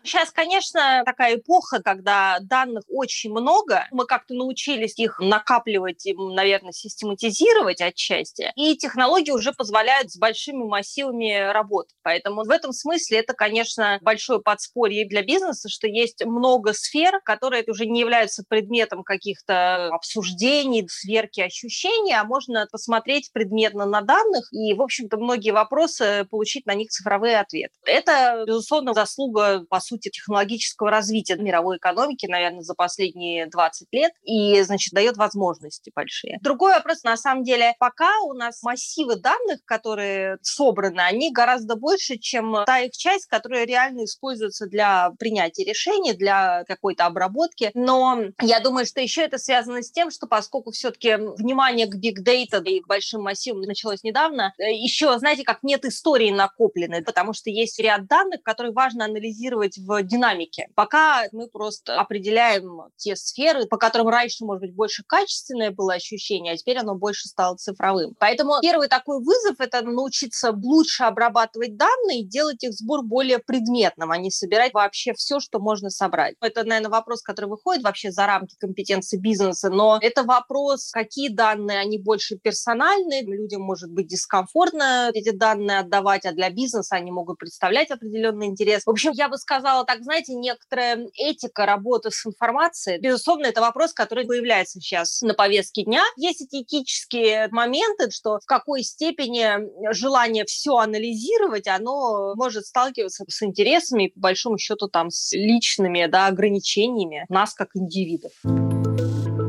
Сейчас, 0.06 0.32
конечно, 0.32 1.04
такая 1.06 1.38
эпоха, 1.38 1.82
когда 1.82 2.38
данных 2.42 2.84
очень 2.90 3.32
много. 3.32 3.88
Мы 3.92 4.06
как-то 4.06 4.34
научились 4.34 5.00
их 5.00 5.20
накапливать 5.20 6.06
и, 6.06 6.14
наверное, 6.14 6.74
систематизировать 6.74 7.80
отчасти. 7.80 8.52
И 8.58 8.76
технологии 8.76 9.32
уже 9.32 9.54
позволяют 9.54 10.12
с 10.12 10.18
большими 10.18 10.66
массивами 10.66 11.52
работать. 11.54 11.96
Поэтому 12.02 12.44
в 12.44 12.50
этом 12.50 12.74
смысле 12.74 13.20
это, 13.20 13.34
конечно, 13.34 13.98
большое 14.02 14.42
подспорье 14.42 15.08
для 15.08 15.24
бизнеса, 15.24 15.70
что 15.70 15.88
есть 15.88 16.26
много 16.26 16.74
сфер, 16.74 17.22
которые 17.24 17.64
уже 17.66 17.86
не 17.86 18.02
являются 18.02 18.44
предметом 18.48 19.04
каких-то 19.04 19.88
обсуждений, 19.88 20.86
сверки 20.90 21.40
ощущений, 21.40 22.14
а 22.14 22.26
можно 22.26 22.68
посмотреть 22.70 23.32
предметно 23.32 23.86
на 23.86 24.02
данных 24.02 24.52
и, 24.52 24.74
в 24.74 24.82
общем-то, 24.82 25.16
многие 25.16 25.52
вопросы 25.52 26.28
получить 26.30 26.66
на 26.66 26.74
них 26.74 26.90
цифровые 26.90 27.40
ответы. 27.40 27.74
Это, 27.86 28.44
безусловно, 28.46 28.94
заслуга, 28.94 29.66
по 29.70 29.80
сути, 29.80 29.93
технологического 30.00 30.90
развития 30.90 31.36
мировой 31.36 31.78
экономики, 31.78 32.26
наверное, 32.26 32.62
за 32.62 32.74
последние 32.74 33.48
20 33.48 33.88
лет, 33.92 34.12
и, 34.24 34.62
значит, 34.62 34.94
дает 34.94 35.18
возможности 35.18 35.92
большие. 35.96 36.40
Другой 36.42 36.74
вопрос, 36.74 37.04
на 37.04 37.18
самом 37.18 37.44
деле, 37.44 37.74
пока 37.80 38.10
у 38.22 38.34
нас 38.34 38.62
массивы 38.64 39.16
данных, 39.16 39.60
которые 39.66 40.38
собраны, 40.42 41.02
они 41.02 41.32
гораздо 41.32 41.76
больше, 41.76 42.18
чем 42.18 42.56
та 42.66 42.80
их 42.80 42.92
часть, 42.92 43.28
которая 43.28 43.66
реально 43.66 44.06
используется 44.06 44.68
для 44.68 45.12
принятия 45.20 45.64
решений, 45.64 46.14
для 46.14 46.64
какой-то 46.66 47.06
обработки. 47.06 47.72
Но 47.74 48.20
я 48.42 48.60
думаю, 48.60 48.86
что 48.86 49.02
еще 49.02 49.22
это 49.22 49.38
связано 49.38 49.82
с 49.82 49.92
тем, 49.92 50.12
что 50.12 50.28
поскольку 50.28 50.72
все-таки 50.72 51.16
внимание 51.16 51.88
к 51.88 51.96
big 51.96 52.24
data 52.24 52.64
и 52.64 52.82
к 52.82 52.88
большим 52.88 53.22
массивам 53.22 53.62
началось 53.62 54.04
недавно, 54.04 54.54
э, 54.58 54.74
еще, 54.74 55.18
знаете, 55.20 55.44
как 55.44 55.64
нет 55.64 55.86
истории 55.86 56.32
накопленной, 56.32 57.04
потому 57.04 57.34
что 57.34 57.50
есть 57.50 57.80
ряд 57.80 58.08
данных, 58.08 58.44
которые 58.44 58.74
важно 58.74 59.06
анализировать 59.06 59.78
в 59.86 60.04
динамике. 60.04 60.68
Пока 60.76 61.24
мы 61.32 61.48
просто 61.48 62.00
определяем 62.00 62.84
те 62.96 63.16
сферы, 63.16 63.66
по 63.66 63.78
которым 63.78 64.08
раньше, 64.08 64.46
может 64.46 64.62
быть, 64.62 64.76
больше 64.76 65.04
качественное 65.06 65.72
было 65.72 65.94
ощущение, 65.94 66.54
а 66.54 66.58
теперь 66.58 66.78
оно 66.78 66.96
больше 66.96 67.28
стало 67.28 67.56
цифровым. 67.58 68.16
Поэтому 68.20 68.60
первый 68.62 68.88
такой 68.88 69.20
вызов– 69.20 69.56
это 69.60 69.82
научиться 69.82 70.52
лучше 70.52 71.04
обрабатывать 71.04 71.76
данные 71.76 72.22
и 72.22 72.28
делать 72.28 72.64
их 72.64 72.74
сбор 72.74 73.04
более 73.04 73.40
предметным, 73.40 74.12
а 74.12 74.18
не 74.18 74.32
собирать 74.32 74.74
вообще 74.74 75.14
все, 75.14 75.40
что 75.40 75.60
можно 75.60 75.90
собрать. 75.90 76.36
Это, 76.42 76.64
наверное, 76.64 76.90
вопрос, 76.90 77.22
который 77.22 77.50
выходит 77.50 77.84
вообще 77.84 78.12
за 78.12 78.26
рамки 78.26 78.56
компетенции 78.60 79.18
бизнеса, 79.18 79.70
но 79.70 79.98
это 80.02 80.24
вопрос, 80.24 80.92
какие 80.92 81.30
данные, 81.30 81.80
они 81.80 81.98
больше 81.98 82.38
персональные, 82.38 83.24
людям 83.24 83.62
может 83.62 83.92
быть 83.92 84.08
дискомфортно 84.08 85.10
эти 85.14 85.32
данные 85.32 85.80
отдавать, 85.80 86.26
а 86.26 86.32
для 86.32 86.50
бизнеса 86.50 86.96
они 86.96 87.12
могут 87.12 87.38
представлять 87.40 87.92
определенный 87.92 88.48
интерес. 88.48 88.84
В 88.86 88.90
общем, 88.90 89.12
я 89.14 89.30
бы 89.30 89.38
сказала 89.38 89.73
так, 89.86 90.04
знаете, 90.04 90.34
некоторая 90.36 91.08
этика 91.16 91.66
работы 91.66 92.12
с 92.12 92.26
информацией. 92.26 93.00
Безусловно, 93.00 93.48
это 93.48 93.62
вопрос, 93.62 93.94
который 93.94 94.26
появляется 94.26 94.80
сейчас 94.80 95.22
на 95.22 95.34
повестке 95.34 95.84
дня. 95.84 96.04
Есть 96.18 96.42
эти 96.42 96.64
этические 96.64 97.48
моменты, 97.52 98.12
что 98.12 98.40
в 98.40 98.46
какой 98.46 98.84
степени 98.84 99.94
желание 99.94 100.46
все 100.46 100.78
анализировать, 100.78 101.68
оно 101.68 102.36
может 102.36 102.66
сталкиваться 102.66 103.26
с 103.28 103.44
интересами 103.44 104.08
и, 104.08 104.14
по 104.14 104.20
большому 104.20 104.58
счету, 104.58 104.88
там, 104.88 105.10
с 105.10 105.34
личными 105.34 106.06
да, 106.06 106.28
ограничениями 106.28 107.26
нас 107.30 107.54
как 107.54 107.70
индивидов. 107.76 108.32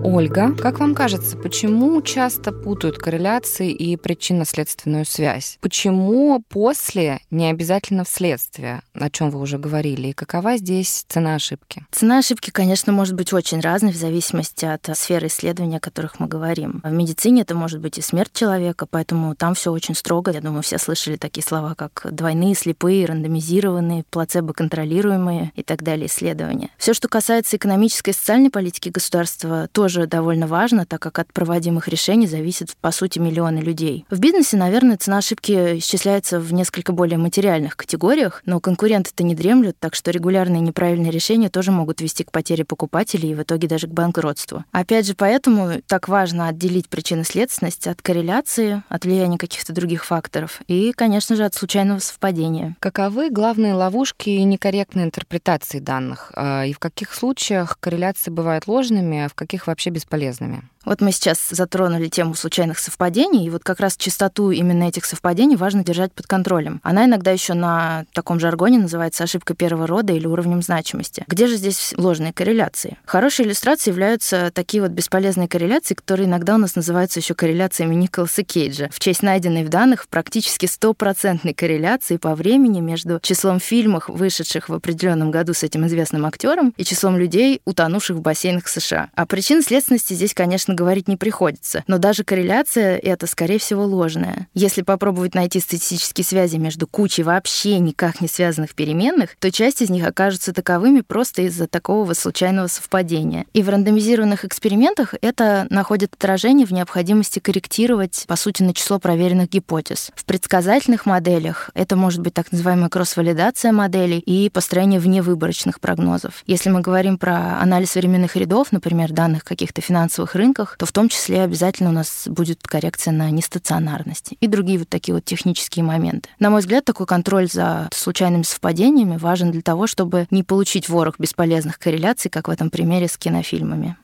Ольга, 0.06 0.54
как 0.54 0.80
вам 0.80 0.94
кажется, 0.94 1.34
почему 1.34 2.02
часто 2.02 2.52
путают 2.52 2.98
корреляции 2.98 3.72
и 3.72 3.96
причинно-следственную 3.96 5.06
связь? 5.06 5.56
Почему 5.62 6.44
после 6.50 7.20
не 7.30 7.48
обязательно 7.48 8.04
вследствие, 8.04 8.82
о 8.92 9.08
чем 9.08 9.30
вы 9.30 9.40
уже 9.40 9.56
говорили, 9.56 10.08
и 10.08 10.12
какова 10.12 10.58
здесь 10.58 11.06
цена 11.08 11.36
ошибки? 11.36 11.86
Цена 11.90 12.18
ошибки, 12.18 12.50
конечно, 12.50 12.92
может 12.92 13.14
быть 13.14 13.32
очень 13.32 13.60
разной 13.60 13.92
в 13.92 13.96
зависимости 13.96 14.66
от 14.66 14.86
сферы 14.94 15.28
исследования, 15.28 15.78
о 15.78 15.80
которых 15.80 16.20
мы 16.20 16.26
говорим. 16.26 16.82
В 16.84 16.92
медицине 16.92 17.40
это 17.40 17.54
может 17.54 17.80
быть 17.80 17.96
и 17.96 18.02
смерть 18.02 18.34
человека, 18.34 18.84
поэтому 18.84 19.34
там 19.34 19.54
все 19.54 19.72
очень 19.72 19.94
строго. 19.94 20.30
Я 20.32 20.42
думаю, 20.42 20.62
все 20.62 20.76
слышали 20.76 21.16
такие 21.16 21.42
слова, 21.42 21.74
как 21.74 22.08
двойные, 22.10 22.54
слепые, 22.54 23.06
рандомизированные, 23.06 24.04
плацебо-контролируемые 24.10 25.52
и 25.54 25.62
так 25.62 25.82
далее 25.82 26.08
исследования. 26.08 26.68
Все, 26.76 26.92
что 26.92 27.08
касается 27.08 27.56
экономической 27.56 28.10
и 28.10 28.12
социальной 28.12 28.50
политики 28.50 28.90
государства, 28.90 29.66
тоже 29.72 29.93
довольно 30.06 30.46
важно, 30.46 30.86
так 30.86 31.00
как 31.00 31.18
от 31.18 31.32
проводимых 31.32 31.88
решений 31.88 32.26
зависит, 32.26 32.76
по 32.80 32.90
сути, 32.90 33.18
миллионы 33.18 33.58
людей. 33.58 34.04
В 34.10 34.18
бизнесе, 34.18 34.56
наверное, 34.56 34.96
цена 34.96 35.18
ошибки 35.18 35.78
исчисляется 35.78 36.40
в 36.40 36.52
несколько 36.52 36.92
более 36.92 37.18
материальных 37.18 37.76
категориях, 37.76 38.42
но 38.46 38.60
конкуренты-то 38.60 39.22
не 39.24 39.34
дремлют, 39.34 39.76
так 39.78 39.94
что 39.94 40.10
регулярные 40.10 40.60
неправильные 40.60 41.10
решения 41.10 41.48
тоже 41.48 41.70
могут 41.70 42.00
вести 42.00 42.24
к 42.24 42.30
потере 42.30 42.64
покупателей 42.64 43.30
и 43.30 43.34
в 43.34 43.42
итоге 43.42 43.68
даже 43.68 43.86
к 43.86 43.90
банкротству. 43.90 44.64
Опять 44.72 45.06
же, 45.06 45.14
поэтому 45.14 45.80
так 45.86 46.08
важно 46.08 46.48
отделить 46.48 46.88
причинно-следственность 46.88 47.86
от 47.86 48.02
корреляции, 48.02 48.82
от 48.88 49.04
влияния 49.04 49.38
каких-то 49.38 49.72
других 49.72 50.04
факторов 50.04 50.60
и, 50.66 50.92
конечно 50.92 51.36
же, 51.36 51.44
от 51.44 51.54
случайного 51.54 51.98
совпадения. 51.98 52.76
Каковы 52.80 53.30
главные 53.30 53.74
ловушки 53.74 54.30
и 54.30 54.44
некорректные 54.44 55.06
интерпретации 55.06 55.78
данных? 55.78 56.32
А, 56.34 56.64
и 56.64 56.72
в 56.72 56.78
каких 56.78 57.12
случаях 57.14 57.78
корреляции 57.80 58.30
бывают 58.30 58.66
ложными, 58.66 59.24
а 59.24 59.28
в 59.28 59.34
каких 59.34 59.66
вообще 59.66 59.83
бесполезными. 59.90 60.62
Вот 60.84 61.00
мы 61.00 61.12
сейчас 61.12 61.38
затронули 61.50 62.08
тему 62.08 62.34
случайных 62.34 62.78
совпадений, 62.78 63.46
и 63.46 63.50
вот 63.50 63.64
как 63.64 63.80
раз 63.80 63.96
частоту 63.96 64.50
именно 64.50 64.84
этих 64.84 65.04
совпадений 65.04 65.56
важно 65.56 65.84
держать 65.84 66.12
под 66.12 66.26
контролем. 66.26 66.80
Она 66.82 67.06
иногда 67.06 67.30
еще 67.30 67.54
на 67.54 68.04
таком 68.12 68.38
жаргоне 68.40 68.78
называется 68.78 69.24
ошибка 69.24 69.54
первого 69.54 69.86
рода 69.86 70.12
или 70.12 70.26
уровнем 70.26 70.62
значимости. 70.62 71.24
Где 71.26 71.46
же 71.46 71.56
здесь 71.56 71.94
ложные 71.96 72.32
корреляции? 72.32 72.98
Хорошей 73.06 73.46
иллюстрацией 73.46 73.92
являются 73.92 74.50
такие 74.52 74.82
вот 74.82 74.90
бесполезные 74.92 75.48
корреляции, 75.48 75.94
которые 75.94 76.26
иногда 76.26 76.54
у 76.54 76.58
нас 76.58 76.76
называются 76.76 77.20
еще 77.20 77.34
корреляциями 77.34 77.94
Николаса 77.94 78.42
Кейджа, 78.42 78.88
в 78.92 79.00
честь 79.00 79.22
найденной 79.22 79.64
в 79.64 79.68
данных 79.68 80.06
практически 80.08 80.66
стопроцентной 80.66 81.54
корреляции 81.54 82.16
по 82.16 82.34
времени 82.34 82.80
между 82.80 83.20
числом 83.20 83.60
фильмов, 83.60 84.08
вышедших 84.08 84.68
в 84.68 84.74
определенном 84.74 85.30
году 85.30 85.54
с 85.54 85.62
этим 85.62 85.86
известным 85.86 86.26
актером, 86.26 86.74
и 86.76 86.84
числом 86.84 87.16
людей, 87.16 87.60
утонувших 87.64 88.16
в 88.16 88.20
бассейнах 88.20 88.68
США. 88.68 89.08
А 89.14 89.26
причин 89.26 89.62
следственности 89.62 90.14
здесь, 90.14 90.34
конечно, 90.34 90.73
говорить 90.74 91.08
не 91.08 91.16
приходится. 91.16 91.84
Но 91.86 91.98
даже 91.98 92.24
корреляция— 92.24 92.98
это, 93.02 93.26
скорее 93.26 93.58
всего, 93.58 93.84
ложная. 93.84 94.48
Если 94.54 94.82
попробовать 94.82 95.34
найти 95.34 95.60
статистические 95.60 96.24
связи 96.24 96.56
между 96.56 96.86
кучей 96.86 97.22
вообще 97.22 97.78
никак 97.78 98.20
не 98.20 98.28
связанных 98.28 98.74
переменных, 98.74 99.36
то 99.38 99.50
часть 99.50 99.82
из 99.82 99.90
них 99.90 100.06
окажутся 100.06 100.52
таковыми 100.52 101.00
просто 101.00 101.42
из-за 101.42 101.66
такого 101.66 102.12
случайного 102.14 102.66
совпадения. 102.66 103.46
И 103.52 103.62
в 103.62 103.68
рандомизированных 103.68 104.44
экспериментах 104.44 105.14
это 105.20 105.66
находит 105.70 106.14
отражение 106.14 106.66
в 106.66 106.72
необходимости 106.72 107.38
корректировать, 107.38 108.24
по 108.26 108.36
сути, 108.36 108.62
на 108.62 108.74
число 108.74 108.98
проверенных 108.98 109.50
гипотез. 109.50 110.10
В 110.14 110.24
предсказательных 110.24 111.06
моделях 111.06 111.70
это 111.74 111.96
может 111.96 112.20
быть 112.20 112.34
так 112.34 112.50
называемая 112.52 112.88
кросс-валидация 112.88 113.72
моделей 113.72 114.18
и 114.18 114.48
построение 114.48 115.00
вневыборочных 115.00 115.80
прогнозов. 115.80 116.42
Если 116.46 116.70
мы 116.70 116.80
говорим 116.80 117.18
про 117.18 117.60
анализ 117.60 117.94
временных 117.94 118.36
рядов, 118.36 118.72
например, 118.72 119.12
данных 119.12 119.44
каких-то 119.44 119.80
финансовых 119.80 120.34
рынков, 120.34 120.63
рынках, 120.64 120.76
то 120.76 120.86
в 120.86 120.92
том 120.92 121.08
числе 121.08 121.42
обязательно 121.42 121.90
у 121.90 121.92
нас 121.92 122.24
будет 122.26 122.62
коррекция 122.66 123.12
на 123.12 123.30
нестационарность 123.30 124.34
и 124.40 124.46
другие 124.46 124.78
вот 124.78 124.88
такие 124.88 125.14
вот 125.14 125.24
технические 125.24 125.84
моменты. 125.84 126.28
На 126.38 126.50
мой 126.50 126.60
взгляд, 126.60 126.84
такой 126.84 127.06
контроль 127.06 127.48
за 127.48 127.88
случайными 127.92 128.42
совпадениями 128.42 129.16
важен 129.16 129.50
для 129.50 129.62
того, 129.62 129.86
чтобы 129.86 130.26
не 130.30 130.42
получить 130.42 130.88
ворох 130.88 131.18
бесполезных 131.18 131.78
корреляций, 131.78 132.30
как 132.30 132.48
в 132.48 132.50
этом 132.50 132.70
примере 132.70 133.08
с 133.08 133.16
кинофильмами. 133.16 133.96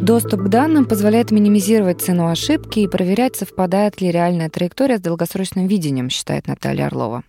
Доступ 0.00 0.40
к 0.40 0.48
данным 0.48 0.86
позволяет 0.86 1.30
минимизировать 1.30 2.00
цену 2.00 2.30
ошибки 2.30 2.80
и 2.80 2.88
проверять, 2.88 3.36
совпадает 3.36 4.00
ли 4.00 4.10
реальная 4.10 4.48
траектория 4.48 4.96
с 4.96 5.02
долгосрочным 5.02 5.66
видением, 5.66 6.08
считает 6.08 6.46
Наталья 6.46 6.86
Орлова. 6.86 7.24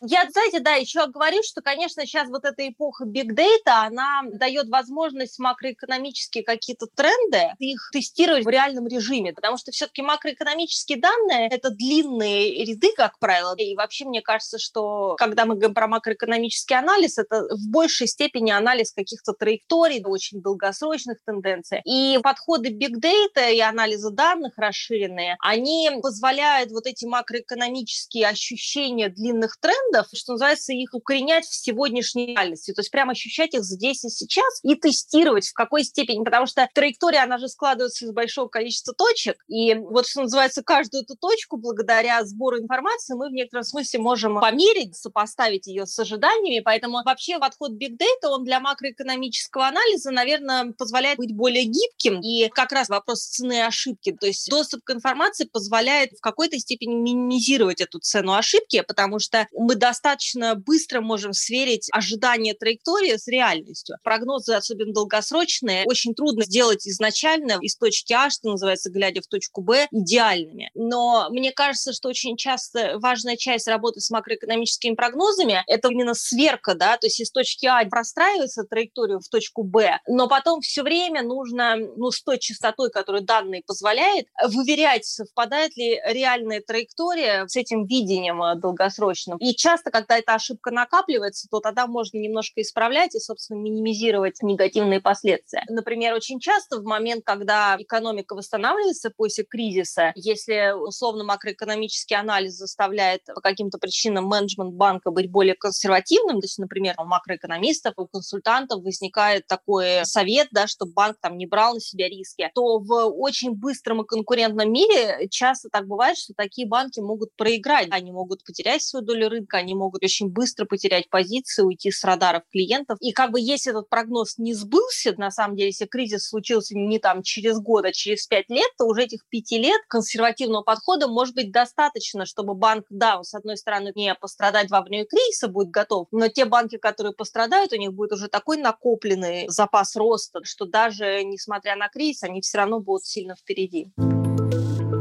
Я, 0.00 0.28
знаете, 0.30 0.60
да, 0.60 0.74
еще 0.74 1.08
говорю, 1.08 1.42
что, 1.42 1.60
конечно, 1.60 2.06
сейчас 2.06 2.28
вот 2.28 2.44
эта 2.44 2.68
эпоха 2.68 3.04
big 3.04 3.30
data, 3.34 3.86
она 3.86 4.22
дает 4.32 4.68
возможность 4.68 5.40
макроэкономические 5.40 6.44
какие-то 6.44 6.86
тренды, 6.86 7.52
их 7.58 7.90
тестировать 7.92 8.44
в 8.44 8.48
реальном 8.48 8.86
режиме, 8.86 9.32
потому 9.32 9.56
что 9.56 9.72
все-таки 9.72 10.02
макроэкономические 10.02 11.00
данные– 11.00 11.48
это 11.50 11.70
длинные 11.70 12.64
ряды, 12.64 12.92
как 12.96 13.18
правило, 13.18 13.56
и 13.56 13.74
вообще 13.74 14.04
мне 14.04 14.22
кажется, 14.22 14.58
что 14.58 15.16
когда 15.18 15.46
мы 15.46 15.54
говорим 15.54 15.74
про 15.74 15.88
макроэкономический 15.88 16.76
анализ, 16.76 17.18
это 17.18 17.48
в 17.50 17.68
большей 17.68 18.06
степени 18.06 18.52
анализ 18.52 18.92
каких-то 18.92 19.32
траекторий, 19.32 20.04
очень 20.04 20.40
долгосрочных 20.40 21.18
тенденций. 21.24 21.80
И 21.84 22.20
подходы 22.22 22.68
big 22.68 23.00
data 23.00 23.52
и 23.52 23.58
анализа 23.60 24.10
данных 24.10 24.54
расширенные, 24.58 25.36
они 25.40 25.90
позволяют 26.00 26.70
вот 26.70 26.86
эти 26.86 27.04
макроэкономические 27.04 28.28
ощущения 28.28 29.08
длинных 29.08 29.58
трендов 29.58 29.87
трендов, 29.88 30.06
что 30.14 30.32
называется, 30.32 30.72
их 30.72 30.90
укоренять 30.92 31.44
в 31.44 31.54
сегодняшней 31.54 32.26
реальности, 32.26 32.72
то 32.72 32.80
есть 32.80 32.90
прямо 32.90 33.12
ощущать 33.12 33.54
их 33.54 33.64
здесь 33.64 34.04
и 34.04 34.08
сейчас 34.08 34.60
и 34.62 34.74
тестировать 34.74 35.48
в 35.48 35.52
какой 35.52 35.84
степени, 35.84 36.24
потому 36.24 36.46
что 36.46 36.68
траектория, 36.74 37.20
она 37.20 37.38
же 37.38 37.48
складывается 37.48 38.04
из 38.04 38.12
большого 38.12 38.48
количества 38.48 38.94
точек, 38.94 39.36
и 39.48 39.74
вот, 39.74 40.06
что 40.06 40.22
называется, 40.22 40.62
каждую 40.62 41.04
эту 41.04 41.16
точку, 41.16 41.56
благодаря 41.56 42.24
сбору 42.24 42.58
информации, 42.58 43.14
мы 43.14 43.28
в 43.28 43.32
некотором 43.32 43.64
смысле 43.64 44.00
можем 44.00 44.40
померить, 44.40 44.96
сопоставить 44.96 45.66
ее 45.66 45.86
с 45.86 45.98
ожиданиями, 45.98 46.62
поэтому 46.62 47.02
вообще 47.04 47.38
подход 47.38 47.72
Big 47.72 47.96
Data, 47.96 48.28
он 48.28 48.44
для 48.44 48.60
макроэкономического 48.60 49.68
анализа, 49.68 50.10
наверное, 50.10 50.72
позволяет 50.72 51.18
быть 51.18 51.34
более 51.34 51.64
гибким, 51.64 52.20
и 52.20 52.48
как 52.48 52.72
раз 52.72 52.88
вопрос 52.88 53.20
цены 53.24 53.62
ошибки, 53.62 54.12
то 54.12 54.26
есть 54.26 54.48
доступ 54.50 54.84
к 54.84 54.90
информации 54.90 55.44
позволяет 55.44 56.12
в 56.12 56.20
какой-то 56.20 56.58
степени 56.58 56.94
минимизировать 56.94 57.80
эту 57.80 57.98
цену 57.98 58.34
ошибки, 58.34 58.82
потому 58.86 59.18
что 59.18 59.46
мы 59.52 59.74
достаточно 59.78 60.54
быстро 60.54 61.00
можем 61.00 61.32
сверить 61.32 61.88
ожидания 61.92 62.54
траектории 62.54 63.16
с 63.16 63.26
реальностью. 63.28 63.96
Прогнозы, 64.02 64.54
особенно 64.54 64.92
долгосрочные, 64.92 65.84
очень 65.86 66.14
трудно 66.14 66.44
сделать 66.44 66.86
изначально 66.86 67.58
из 67.60 67.76
точки 67.76 68.12
А, 68.12 68.30
что 68.30 68.50
называется, 68.50 68.90
глядя 68.90 69.22
в 69.22 69.26
точку 69.26 69.62
Б, 69.62 69.86
идеальными. 69.90 70.70
Но 70.74 71.28
мне 71.30 71.52
кажется, 71.52 71.92
что 71.92 72.08
очень 72.08 72.36
часто 72.36 72.98
важная 72.98 73.36
часть 73.36 73.68
работы 73.68 74.00
с 74.00 74.10
макроэкономическими 74.10 74.94
прогнозами– 74.94 75.62
это 75.66 75.88
именно 75.88 76.14
сверка, 76.14 76.74
да, 76.74 76.96
то 76.96 77.06
есть 77.06 77.20
из 77.20 77.30
точки 77.30 77.66
А 77.66 77.84
простраивается 77.88 78.64
траекторию 78.64 79.20
в 79.20 79.28
точку 79.28 79.62
Б, 79.62 80.00
но 80.06 80.28
потом 80.28 80.60
все 80.60 80.82
время 80.82 81.22
нужно, 81.22 81.76
ну, 81.76 82.10
с 82.10 82.22
той 82.22 82.38
частотой, 82.38 82.90
которую 82.90 83.22
данные 83.22 83.62
позволяет, 83.66 84.26
выверять, 84.42 85.04
совпадает 85.04 85.76
ли 85.76 86.00
реальная 86.06 86.60
траектория 86.60 87.46
с 87.46 87.56
этим 87.56 87.86
видением 87.86 88.42
э, 88.42 88.56
долгосрочным. 88.56 89.38
И 89.38 89.54
часто, 89.54 89.67
когда 89.90 90.18
эта 90.18 90.34
ошибка 90.34 90.70
накапливается, 90.70 91.48
то 91.50 91.60
тогда 91.60 91.86
можно 91.86 92.18
немножко 92.18 92.60
исправлять 92.60 93.14
и, 93.14 93.18
собственно, 93.18 93.58
минимизировать 93.58 94.42
негативные 94.42 95.00
последствия. 95.00 95.64
Например, 95.68 96.14
очень 96.14 96.40
часто 96.40 96.80
в 96.80 96.84
момент, 96.84 97.24
когда 97.24 97.76
экономика 97.78 98.34
восстанавливается 98.34 99.10
после 99.10 99.44
кризиса, 99.44 100.12
если 100.14 100.72
условно 100.74 101.24
макроэкономический 101.24 102.16
анализ 102.16 102.54
заставляет 102.54 103.24
по 103.26 103.40
каким-то 103.40 103.78
причинам 103.78 104.26
менеджмент 104.26 104.74
банка 104.74 105.10
быть 105.10 105.30
более 105.30 105.54
консервативным, 105.54 106.40
то 106.40 106.44
есть, 106.44 106.58
например, 106.58 106.94
у 106.98 107.04
макроэкономистов, 107.04 107.94
у 107.96 108.06
консультантов 108.06 108.82
возникает 108.82 109.46
такой 109.46 110.04
совет, 110.04 110.48
да, 110.50 110.66
чтобы 110.66 110.92
банк 110.92 111.18
там 111.20 111.36
не 111.36 111.46
брал 111.46 111.74
на 111.74 111.80
себя 111.80 112.08
риски, 112.08 112.50
то 112.54 112.78
в 112.78 112.92
очень 113.06 113.52
быстром 113.52 114.02
и 114.02 114.06
конкурентном 114.06 114.72
мире 114.72 115.28
часто 115.30 115.68
так 115.70 115.86
бывает, 115.86 116.16
что 116.16 116.34
такие 116.34 116.66
банки 116.66 117.00
могут 117.00 117.34
проиграть, 117.36 117.88
они 117.90 118.12
могут 118.12 118.44
потерять 118.44 118.82
свою 118.82 119.04
долю 119.04 119.28
рынка, 119.28 119.57
они 119.58 119.74
могут 119.74 120.02
очень 120.02 120.28
быстро 120.28 120.64
потерять 120.64 121.10
позиции, 121.10 121.62
уйти 121.62 121.90
с 121.90 122.04
радаров 122.04 122.42
клиентов. 122.50 122.98
И 123.00 123.12
как 123.12 123.30
бы 123.30 123.40
если 123.40 123.72
этот 123.72 123.88
прогноз 123.88 124.38
не 124.38 124.54
сбылся, 124.54 125.14
на 125.18 125.30
самом 125.30 125.56
деле, 125.56 125.68
если 125.68 125.86
кризис 125.86 126.28
случился 126.28 126.76
не 126.76 126.98
там 126.98 127.22
через 127.22 127.58
год, 127.58 127.84
а 127.84 127.92
через 127.92 128.26
пять 128.26 128.48
лет, 128.48 128.70
то 128.78 128.86
уже 128.86 129.04
этих 129.04 129.26
пяти 129.28 129.58
лет 129.58 129.80
консервативного 129.88 130.62
подхода 130.62 131.08
может 131.08 131.34
быть 131.34 131.52
достаточно, 131.52 132.26
чтобы 132.26 132.54
банк, 132.54 132.86
да, 132.90 133.22
с 133.22 133.34
одной 133.34 133.56
стороны, 133.56 133.92
не 133.94 134.14
пострадать 134.14 134.70
во 134.70 134.82
время 134.82 135.06
кризиса 135.06 135.48
будет 135.48 135.70
готов, 135.70 136.08
но 136.10 136.28
те 136.28 136.44
банки, 136.44 136.78
которые 136.78 137.12
пострадают, 137.12 137.72
у 137.72 137.76
них 137.76 137.92
будет 137.92 138.12
уже 138.12 138.28
такой 138.28 138.56
накопленный 138.56 139.48
запас 139.48 139.96
роста, 139.96 140.40
что 140.44 140.66
даже 140.66 141.22
несмотря 141.24 141.76
на 141.76 141.88
кризис, 141.88 142.22
они 142.22 142.40
все 142.40 142.58
равно 142.58 142.80
будут 142.80 143.04
сильно 143.04 143.34
впереди. 143.34 143.92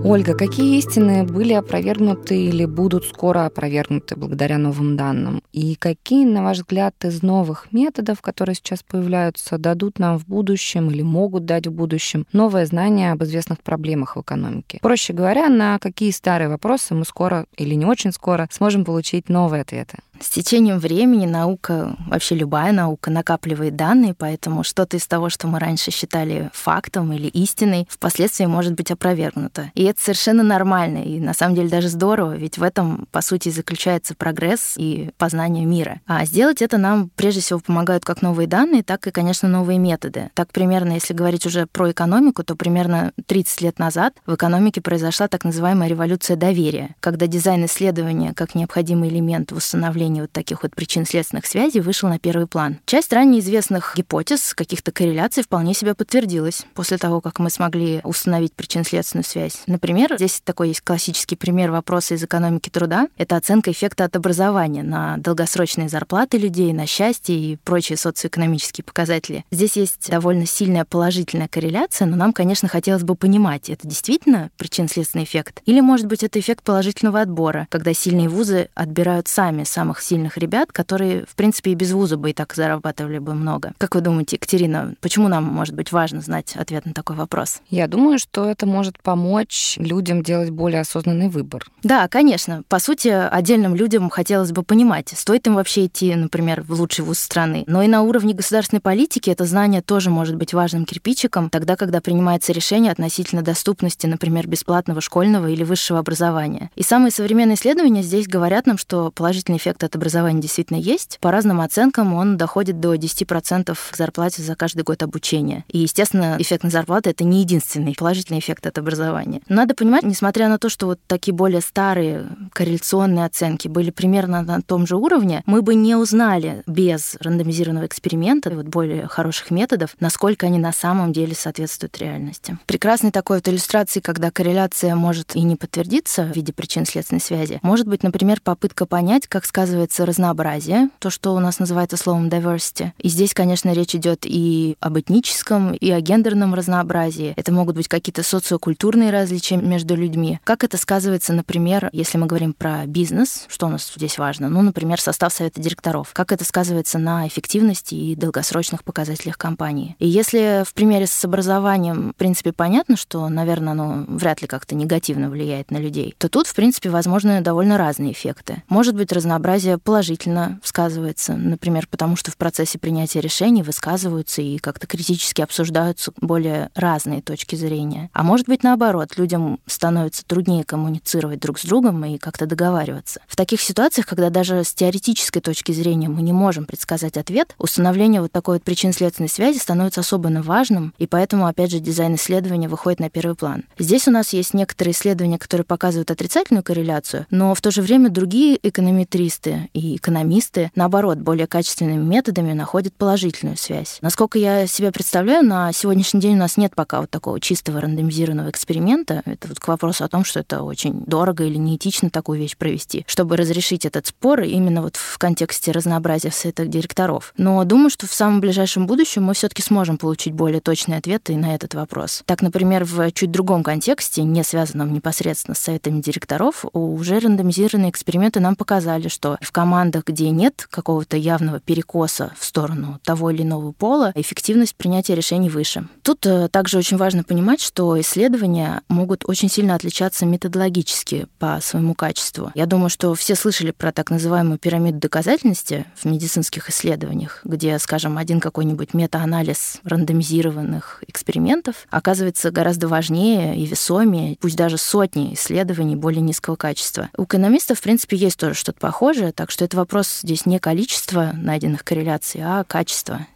Ольга, 0.10 0.36
какие 0.36 0.78
истины 0.78 1.26
были 1.26 1.52
опровергнуты 1.52 2.42
или 2.46 2.64
будут 2.64 3.04
скоро 3.04 3.46
опровергнуты 3.46 4.16
благодаря 4.16 4.58
новым 4.58 4.96
данным? 4.96 5.44
И 5.52 5.76
какие, 5.76 6.24
на 6.24 6.44
ваш 6.44 6.60
взгляд, 6.60 6.96
из 7.04 7.24
новых 7.24 7.68
методов, 7.74 8.22
которые 8.22 8.56
сейчас 8.56 8.84
появляются, 8.84 9.58
дадут 9.58 10.00
нам 10.00 10.18
в 10.18 10.26
будущем 10.26 10.90
или 10.90 11.02
могут 11.02 11.44
дать 11.44 11.68
в 11.68 11.74
будущем 11.74 12.26
новое 12.32 12.66
знание 12.66 13.12
об 13.12 13.22
известных 13.26 13.62
проблемах 13.62 14.16
в 14.16 14.22
экономике? 14.22 14.80
Проще 14.82 15.12
говоря, 15.12 15.50
на 15.50 15.78
какие 15.78 16.12
старые 16.12 16.48
вопросы 16.48 16.96
мы 16.96 17.04
скоро 17.04 17.46
или 17.58 17.74
не 17.76 17.86
очень 17.86 18.14
скоро 18.14 18.48
сможем 18.50 18.86
получить 18.86 19.28
новые 19.28 19.64
ответы? 19.64 19.98
С 20.20 20.30
течением 20.30 20.80
времени 20.80 21.26
наука, 21.26 21.96
вообще 22.08 22.36
любая 22.36 22.72
наука, 22.72 23.12
накапливает 23.12 23.76
данные, 23.76 24.14
поэтому 24.14 24.64
что-то 24.64 24.98
из 24.98 25.08
того, 25.08 25.30
что 25.30 25.48
мы 25.48 25.60
раньше 25.60 25.92
считали 25.92 26.50
фактом 26.54 27.14
или 27.14 27.28
истиной, 27.28 27.88
впоследствии 27.90 28.46
может 28.46 28.74
быть 28.74 28.92
опровергнуто. 28.92 29.72
И 29.76 29.84
это 29.84 30.02
совершенно 30.02 30.44
нормально, 30.44 31.00
и 31.00 31.20
на 31.20 31.34
самом 31.34 31.56
деле 31.56 31.70
даже 31.70 31.90
здорово, 31.90 32.36
ведь 32.36 32.58
в 32.58 32.64
этом, 32.64 33.08
по 33.12 33.22
сути, 33.22 33.50
заключается 33.50 34.16
прогресс 34.16 34.74
и 34.78 35.12
познание 35.18 35.66
мира. 35.66 36.02
А 36.08 36.26
сделать 36.26 36.62
это 36.62 36.78
нам 36.78 37.10
прежде 37.16 37.42
всего 37.42 37.60
помогают 37.60 38.04
как 38.04 38.22
новые 38.22 38.48
данные, 38.48 38.84
так 38.84 39.06
и, 39.08 39.12
конечно, 39.12 39.48
новые 39.48 39.80
методы. 39.80 40.32
Так 40.34 40.52
примерно, 40.52 40.94
если 40.94 41.14
говорить 41.14 41.46
уже 41.46 41.68
про 41.68 41.92
экономику, 41.92 42.44
то 42.44 42.56
примерно 42.56 43.12
30 43.28 43.62
лет 43.62 43.80
назад 43.80 44.14
в 44.26 44.34
экономике 44.36 44.82
произошла 44.82 45.28
так 45.28 45.44
называемая 45.44 45.90
революция 45.90 46.38
доверия, 46.38 46.96
когда 47.00 47.28
дизайн 47.28 47.66
исследования 47.66 48.34
как 48.34 48.56
необходимый 48.56 49.10
элемент 49.10 49.52
восстановления 49.52 50.07
выявления 50.08 50.22
вот 50.22 50.32
таких 50.32 50.64
вот 50.64 50.76
причин-следственных 50.76 51.46
связей 51.46 51.82
вышел 51.82 52.10
на 52.10 52.20
первый 52.20 52.48
план. 52.48 52.80
Часть 52.86 53.14
ранее 53.14 53.42
известных 53.42 53.94
гипотез, 53.96 54.54
каких-то 54.54 54.92
корреляций 54.92 55.44
вполне 55.44 55.74
себя 55.74 55.96
подтвердилась 55.96 56.66
после 56.74 56.98
того, 56.98 57.22
как 57.22 57.40
мы 57.40 57.50
смогли 57.50 58.02
установить 58.04 58.54
причинно-следственную 58.54 59.26
связь. 59.26 59.62
Например, 59.68 60.16
здесь 60.16 60.42
такой 60.44 60.70
есть 60.70 60.82
классический 60.82 61.36
пример 61.36 61.72
вопроса 61.72 62.16
из 62.16 62.24
экономики 62.24 62.70
труда. 62.70 63.08
Это 63.18 63.36
оценка 63.36 63.72
эффекта 63.72 64.06
от 64.06 64.16
образования 64.16 64.84
на 64.84 65.18
долгосрочные 65.18 65.90
зарплаты 65.90 66.38
людей, 66.38 66.74
на 66.74 66.86
счастье 66.86 67.36
и 67.36 67.58
прочие 67.58 67.98
социоэкономические 67.98 68.84
показатели. 68.84 69.46
Здесь 69.52 69.76
есть 69.78 70.10
довольно 70.10 70.46
сильная 70.46 70.86
положительная 70.86 71.48
корреляция, 71.48 72.06
но 72.08 72.16
нам, 72.16 72.34
конечно, 72.34 72.68
хотелось 72.68 73.04
бы 73.04 73.16
понимать, 73.16 73.70
это 73.70 73.88
действительно 73.88 74.50
причинно-следственный 74.58 75.26
эффект? 75.26 75.62
Или, 75.66 75.82
может 75.82 76.08
быть, 76.08 76.24
это 76.24 76.40
эффект 76.40 76.64
положительного 76.64 77.22
отбора, 77.22 77.68
когда 77.70 77.94
сильные 77.94 78.30
вузы 78.30 78.70
отбирают 78.76 79.28
сами 79.28 79.64
самых 79.64 79.97
самых 79.98 80.02
сильных 80.02 80.38
ребят, 80.38 80.72
которые, 80.72 81.26
в 81.26 81.36
принципе, 81.36 81.72
и 81.72 81.76
без 81.76 81.92
вуза 81.92 82.18
бы 82.18 82.30
и 82.30 82.34
так 82.34 82.54
зарабатывали 82.54 83.20
бы 83.20 83.34
много. 83.34 83.74
Как 83.78 83.96
вы 83.96 84.02
думаете, 84.02 84.36
Екатерина, 84.36 84.94
почему 85.02 85.28
нам, 85.28 85.44
может 85.44 85.76
быть, 85.76 85.92
важно 85.92 86.22
знать 86.22 86.56
ответ 86.56 86.86
на 86.86 86.94
такой 86.94 87.16
вопрос? 87.16 87.62
Я 87.70 87.88
думаю, 87.88 88.20
что 88.20 88.46
это 88.46 88.66
может 88.66 89.02
помочь 89.02 89.76
людям 89.78 90.24
делать 90.24 90.50
более 90.50 90.82
осознанный 90.82 91.30
выбор. 91.30 91.66
Да, 91.84 92.08
конечно. 92.08 92.64
По 92.68 92.80
сути, 92.80 93.08
отдельным 93.08 93.76
людям 93.76 94.10
хотелось 94.10 94.52
бы 94.52 94.64
понимать, 94.64 95.10
стоит 95.16 95.48
им 95.48 95.56
вообще 95.56 95.86
идти, 95.86 96.16
например, 96.16 96.62
в 96.62 96.72
лучший 96.72 97.06
вуз 97.06 97.20
страны. 97.20 97.64
Но 97.68 97.82
и 97.82 97.88
на 97.88 98.02
уровне 98.02 98.34
государственной 98.34 98.82
политики 98.82 99.30
это 99.30 99.46
знание 99.46 99.82
тоже 99.82 100.10
может 100.10 100.36
быть 100.36 100.54
важным 100.54 100.86
кирпичиком, 100.86 101.50
тогда, 101.50 101.76
когда 101.76 102.02
принимается 102.02 102.54
решение 102.54 102.92
относительно 102.92 103.42
доступности, 103.42 104.08
например, 104.08 104.48
бесплатного 104.48 105.02
школьного 105.02 105.48
или 105.48 105.64
высшего 105.64 106.00
образования. 106.00 106.70
И 106.76 106.84
самые 106.84 107.12
современные 107.12 107.56
исследования 107.56 108.04
здесь 108.04 108.28
говорят 108.28 108.66
нам, 108.66 108.78
что 108.78 109.12
положительный 109.12 109.58
эффект 109.58 109.84
от 109.88 109.96
образования 109.96 110.42
действительно 110.42 110.78
есть. 110.78 111.18
По 111.20 111.32
разным 111.32 111.62
оценкам 111.62 112.14
он 112.14 112.38
доходит 112.38 112.80
до 112.80 112.96
10% 112.96 113.78
к 113.92 113.98
зарплате 113.98 114.42
за 114.42 114.56
каждый 114.56 114.84
год 114.84 115.02
обучения. 115.04 115.66
И, 115.70 115.80
естественно, 115.80 116.36
эффект 116.40 116.64
на 116.64 116.70
зарплату— 116.70 117.10
это 117.12 117.24
не 117.24 117.42
единственный 117.42 117.96
положительный 117.98 118.40
эффект 118.40 118.68
от 118.68 118.78
образования. 118.78 119.42
Надо 119.50 119.74
понимать, 119.74 120.04
несмотря 120.04 120.50
на 120.50 120.60
то, 120.60 120.70
что 120.70 120.86
вот 120.86 121.00
такие 121.08 121.34
более 121.34 121.62
старые 121.62 122.28
корреляционные 122.54 123.26
оценки 123.26 123.68
были 123.68 123.90
примерно 123.90 124.42
на 124.42 124.62
том 124.62 124.86
же 124.86 124.96
уровне, 124.96 125.44
мы 125.46 125.62
бы 125.62 125.76
не 125.76 125.96
узнали 125.96 126.64
без 126.68 127.16
рандомизированного 127.20 127.86
эксперимента, 127.86 128.50
вот 128.50 128.68
более 128.68 129.08
хороших 129.08 129.52
методов, 129.52 129.96
насколько 130.00 130.46
они 130.46 130.60
на 130.60 130.72
самом 130.72 131.14
деле 131.14 131.36
соответствуют 131.36 131.98
реальности. 131.98 132.58
Прекрасной 132.66 133.12
такой 133.12 133.38
вот 133.38 133.48
иллюстрацией, 133.48 134.04
когда 134.04 134.32
корреляция 134.32 134.96
может 134.96 135.36
и 135.36 135.42
не 135.42 135.56
подтвердиться 135.56 136.24
в 136.24 136.36
виде 136.36 136.54
причин-следственной 136.54 137.22
связи, 137.22 137.60
может 137.62 137.88
быть, 137.88 138.04
например, 138.04 138.42
попытка 138.42 138.86
понять, 138.86 139.28
как 139.28 139.46
сказывается 139.46 139.77
оказывается 139.78 140.06
разнообразие, 140.08 140.90
то, 141.00 141.10
что 141.12 141.36
у 141.36 141.40
нас 141.40 141.60
называется 141.60 141.98
словом 141.98 142.30
diversity. 142.30 142.92
И 142.98 143.10
здесь, 143.10 143.34
конечно, 143.34 143.72
речь 143.74 143.94
идет 143.94 144.26
и 144.26 144.76
об 144.80 144.98
этническом, 144.98 145.74
и 145.74 145.92
о 145.92 146.02
гендерном 146.02 146.56
разнообразии. 146.56 147.34
Это 147.36 147.52
могут 147.52 147.76
быть 147.76 147.88
какие-то 147.88 148.24
социокультурные 148.24 149.12
различия 149.12 149.58
между 149.58 149.96
людьми. 149.96 150.40
Как 150.44 150.64
это 150.64 150.78
сказывается, 150.78 151.34
например, 151.34 151.90
если 151.94 152.18
мы 152.18 152.26
говорим 152.26 152.54
про 152.54 152.88
бизнес, 152.88 153.46
что 153.50 153.68
у 153.68 153.70
нас 153.70 153.92
здесь 153.96 154.18
важно? 154.18 154.50
Ну, 154.50 154.64
например, 154.64 155.00
состав 155.00 155.32
совета 155.32 155.62
директоров. 155.62 156.10
Как 156.14 156.32
это 156.32 156.44
сказывается 156.44 156.98
на 156.98 157.28
эффективности 157.28 157.94
и 157.94 158.16
долгосрочных 158.16 158.84
показателях 158.84 159.38
компании? 159.38 159.96
И 160.00 160.08
если 160.08 160.64
в 160.66 160.74
примере 160.74 161.06
с 161.06 161.24
образованием, 161.24 162.14
в 162.14 162.16
принципе, 162.16 162.52
понятно, 162.52 162.98
что, 162.98 163.30
наверное, 163.30 163.74
оно 163.74 164.06
вряд 164.08 164.42
ли 164.42 164.48
как-то 164.48 164.74
негативно 164.74 165.30
влияет 165.30 165.70
на 165.70 165.78
людей, 165.78 166.16
то 166.18 166.30
тут, 166.30 166.48
в 166.48 166.56
принципе, 166.56 166.90
возможны 166.90 167.42
довольно 167.42 167.78
разные 167.78 168.14
эффекты. 168.14 168.64
Может 168.70 168.96
быть, 168.96 169.12
разнообразие 169.12 169.67
разнообразие 169.68 169.78
положительно 169.78 170.60
сказывается, 170.64 171.34
например, 171.34 171.88
потому 171.90 172.16
что 172.16 172.32
в 172.32 172.38
процессе 172.38 172.80
принятия 172.80 173.20
решений 173.22 173.64
высказываются 173.64 174.42
и 174.42 174.58
как-то 174.58 174.88
критически 174.88 175.42
обсуждаются 175.42 176.12
более 176.22 176.70
разные 176.76 177.22
точки 177.22 177.56
зрения. 177.56 178.10
А 178.14 178.24
может 178.24 178.48
быть, 178.48 178.64
наоборот, 178.64 179.18
людям 179.18 179.60
становится 179.66 180.24
труднее 180.26 180.64
коммуницировать 180.64 181.40
друг 181.40 181.60
с 181.60 181.66
другом 181.66 182.04
и 182.06 182.18
как-то 182.18 182.46
договариваться. 182.46 183.22
В 183.28 183.36
таких 183.36 183.62
ситуациях, 183.62 184.08
когда 184.08 184.30
даже 184.30 184.64
с 184.64 184.74
теоретической 184.74 185.42
точки 185.42 185.72
зрения 185.72 186.10
мы 186.10 186.22
не 186.22 186.34
можем 186.34 186.66
предсказать 186.66 187.18
ответ, 187.18 187.56
установление 187.58 188.22
вот 188.22 188.32
такой 188.32 188.56
вот 188.56 188.64
причинно-следственной 188.64 189.30
связи 189.30 189.58
становится 189.58 190.02
особенно 190.02 190.42
важным, 190.42 190.94
и 190.98 191.08
поэтому, 191.08 191.48
опять 191.48 191.72
же, 191.72 191.80
дизайн 191.80 192.16
исследования 192.16 192.70
выходит 192.70 193.00
на 193.00 193.10
первый 193.10 193.36
план. 193.36 193.64
Здесь 193.80 194.08
у 194.08 194.12
нас 194.12 194.34
есть 194.34 194.54
некоторые 194.54 194.94
исследования, 194.94 195.38
которые 195.38 195.66
показывают 195.66 196.12
отрицательную 196.12 196.64
корреляцию, 196.64 197.26
но 197.30 197.54
в 197.54 197.62
то 197.62 197.72
же 197.72 197.82
время 197.82 198.10
другие 198.10 198.60
эконометристы 198.62 199.47
и 199.74 199.96
экономисты, 199.96 200.72
наоборот, 200.76 201.18
более 201.20 201.48
качественными 201.48 202.04
методами 202.04 202.54
находят 202.54 202.94
положительную 202.94 203.58
связь. 203.58 204.00
Насколько 204.02 204.40
я 204.40 204.68
себе 204.68 204.92
представляю, 204.92 205.46
на 205.46 205.72
сегодняшний 205.72 206.20
день 206.20 206.36
у 206.36 206.40
нас 206.40 206.58
нет 206.58 206.76
пока 206.76 207.02
вот 207.02 207.10
такого 207.10 207.40
чистого 207.40 207.82
рандомизированного 207.82 208.50
эксперимента. 208.50 209.22
Это 209.26 209.48
вот 209.48 209.60
к 209.60 209.68
вопросу 209.68 210.04
о 210.04 210.08
том, 210.08 210.24
что 210.24 210.40
это 210.40 210.64
очень 210.64 211.04
дорого 211.06 211.44
или 211.44 211.58
неэтично 211.58 212.10
такую 212.10 212.40
вещь 212.40 212.58
провести, 212.58 213.06
чтобы 213.08 213.38
разрешить 213.38 213.86
этот 213.86 214.08
спор 214.08 214.42
именно 214.42 214.82
вот 214.82 214.96
в 214.96 215.18
контексте 215.18 215.72
разнообразия 215.72 216.32
совета 216.32 216.66
директоров. 216.66 217.34
Но 217.38 217.64
думаю, 217.64 217.90
что 217.90 218.08
в 218.08 218.14
самом 218.14 218.42
ближайшем 218.42 218.88
будущем 218.88 219.24
мы 219.24 219.34
все-таки 219.34 219.62
сможем 219.62 219.98
получить 219.98 220.34
более 220.34 220.62
точные 220.62 221.00
ответы 221.00 221.36
на 221.36 221.56
этот 221.56 221.74
вопрос. 221.74 222.24
Так, 222.26 222.42
например, 222.42 222.86
в 222.86 223.12
чуть 223.12 223.32
другом 223.32 223.64
контексте, 223.64 224.24
не 224.24 224.44
связанном 224.44 224.94
непосредственно 224.94 225.56
с 225.56 225.60
советами 225.60 226.02
директоров, 226.02 226.66
уже 226.74 227.20
рандомизированные 227.20 227.92
эксперименты 227.92 228.40
нам 228.40 228.56
показали, 228.56 229.08
что 229.08 229.37
в 229.42 229.52
командах, 229.52 230.06
где 230.06 230.30
нет 230.30 230.68
какого-то 230.70 231.18
явного 231.18 231.60
перекоса 231.60 232.34
в 232.38 232.46
сторону 232.46 233.00
того 233.04 233.32
или 233.32 233.44
иного 233.44 233.72
пола, 233.72 234.12
эффективность 234.16 234.76
принятия 234.76 235.16
решений 235.16 235.50
выше. 235.50 235.88
Тут 236.04 236.26
э, 236.26 236.48
также 236.50 236.78
очень 236.78 236.98
важно 236.98 237.24
понимать, 237.24 237.62
что 237.62 238.00
исследования 238.00 238.82
могут 238.88 239.24
очень 239.26 239.50
сильно 239.50 239.76
отличаться 239.76 240.26
методологически 240.26 241.28
по 241.40 241.60
своему 241.62 241.94
качеству. 241.94 242.52
Я 242.56 242.66
думаю, 242.66 242.90
что 242.90 243.14
все 243.16 243.36
слышали 243.36 243.72
про 243.72 243.92
так 243.92 244.10
называемую 244.10 244.58
пирамиду 244.58 245.00
доказательности 245.00 245.86
в 245.96 246.06
медицинских 246.06 246.70
исследованиях, 246.70 247.42
где, 247.44 247.78
скажем, 247.80 248.18
один 248.18 248.40
какой-нибудь 248.40 248.94
метаанализ 248.94 249.80
рандомизированных 249.84 251.04
экспериментов 251.08 251.88
оказывается 251.90 252.52
гораздо 252.52 252.88
важнее 252.88 253.58
и 253.58 253.66
весомее, 253.66 254.38
пусть 254.40 254.56
даже 254.56 254.78
сотни 254.78 255.34
исследований 255.34 255.96
более 255.96 256.22
низкого 256.22 256.56
качества. 256.56 257.10
У 257.18 257.24
экономистов, 257.24 257.80
в 257.80 257.82
принципе, 257.82 258.18
есть 258.18 258.38
тоже 258.38 258.54
что-то 258.54 258.80
похожее, 258.80 259.27
так 259.32 259.52
что 259.52 259.66
это 259.66 259.78
вопрос 259.78 260.20
здесь 260.22 260.46
не 260.46 260.60
количества 260.60 261.32
найденных 261.34 261.84
корреляций, 261.84 262.42
а 262.44 262.64
качества. 262.64 263.28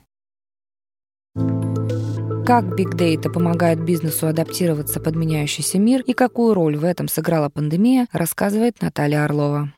Как 2.45 2.65
Big 2.65 2.95
Data 2.95 3.32
помогает 3.32 3.84
бизнесу 3.84 4.27
адаптироваться 4.27 4.99
под 4.99 5.15
меняющийся 5.15 5.80
мир 5.80 6.01
и 6.01 6.13
какую 6.13 6.54
роль 6.54 6.75
в 6.75 6.84
этом 6.84 7.08
сыграла 7.08 7.49
пандемия, 7.49 8.08
рассказывает 8.12 8.82
Наталья 8.82 9.23
Орлова. 9.23 9.71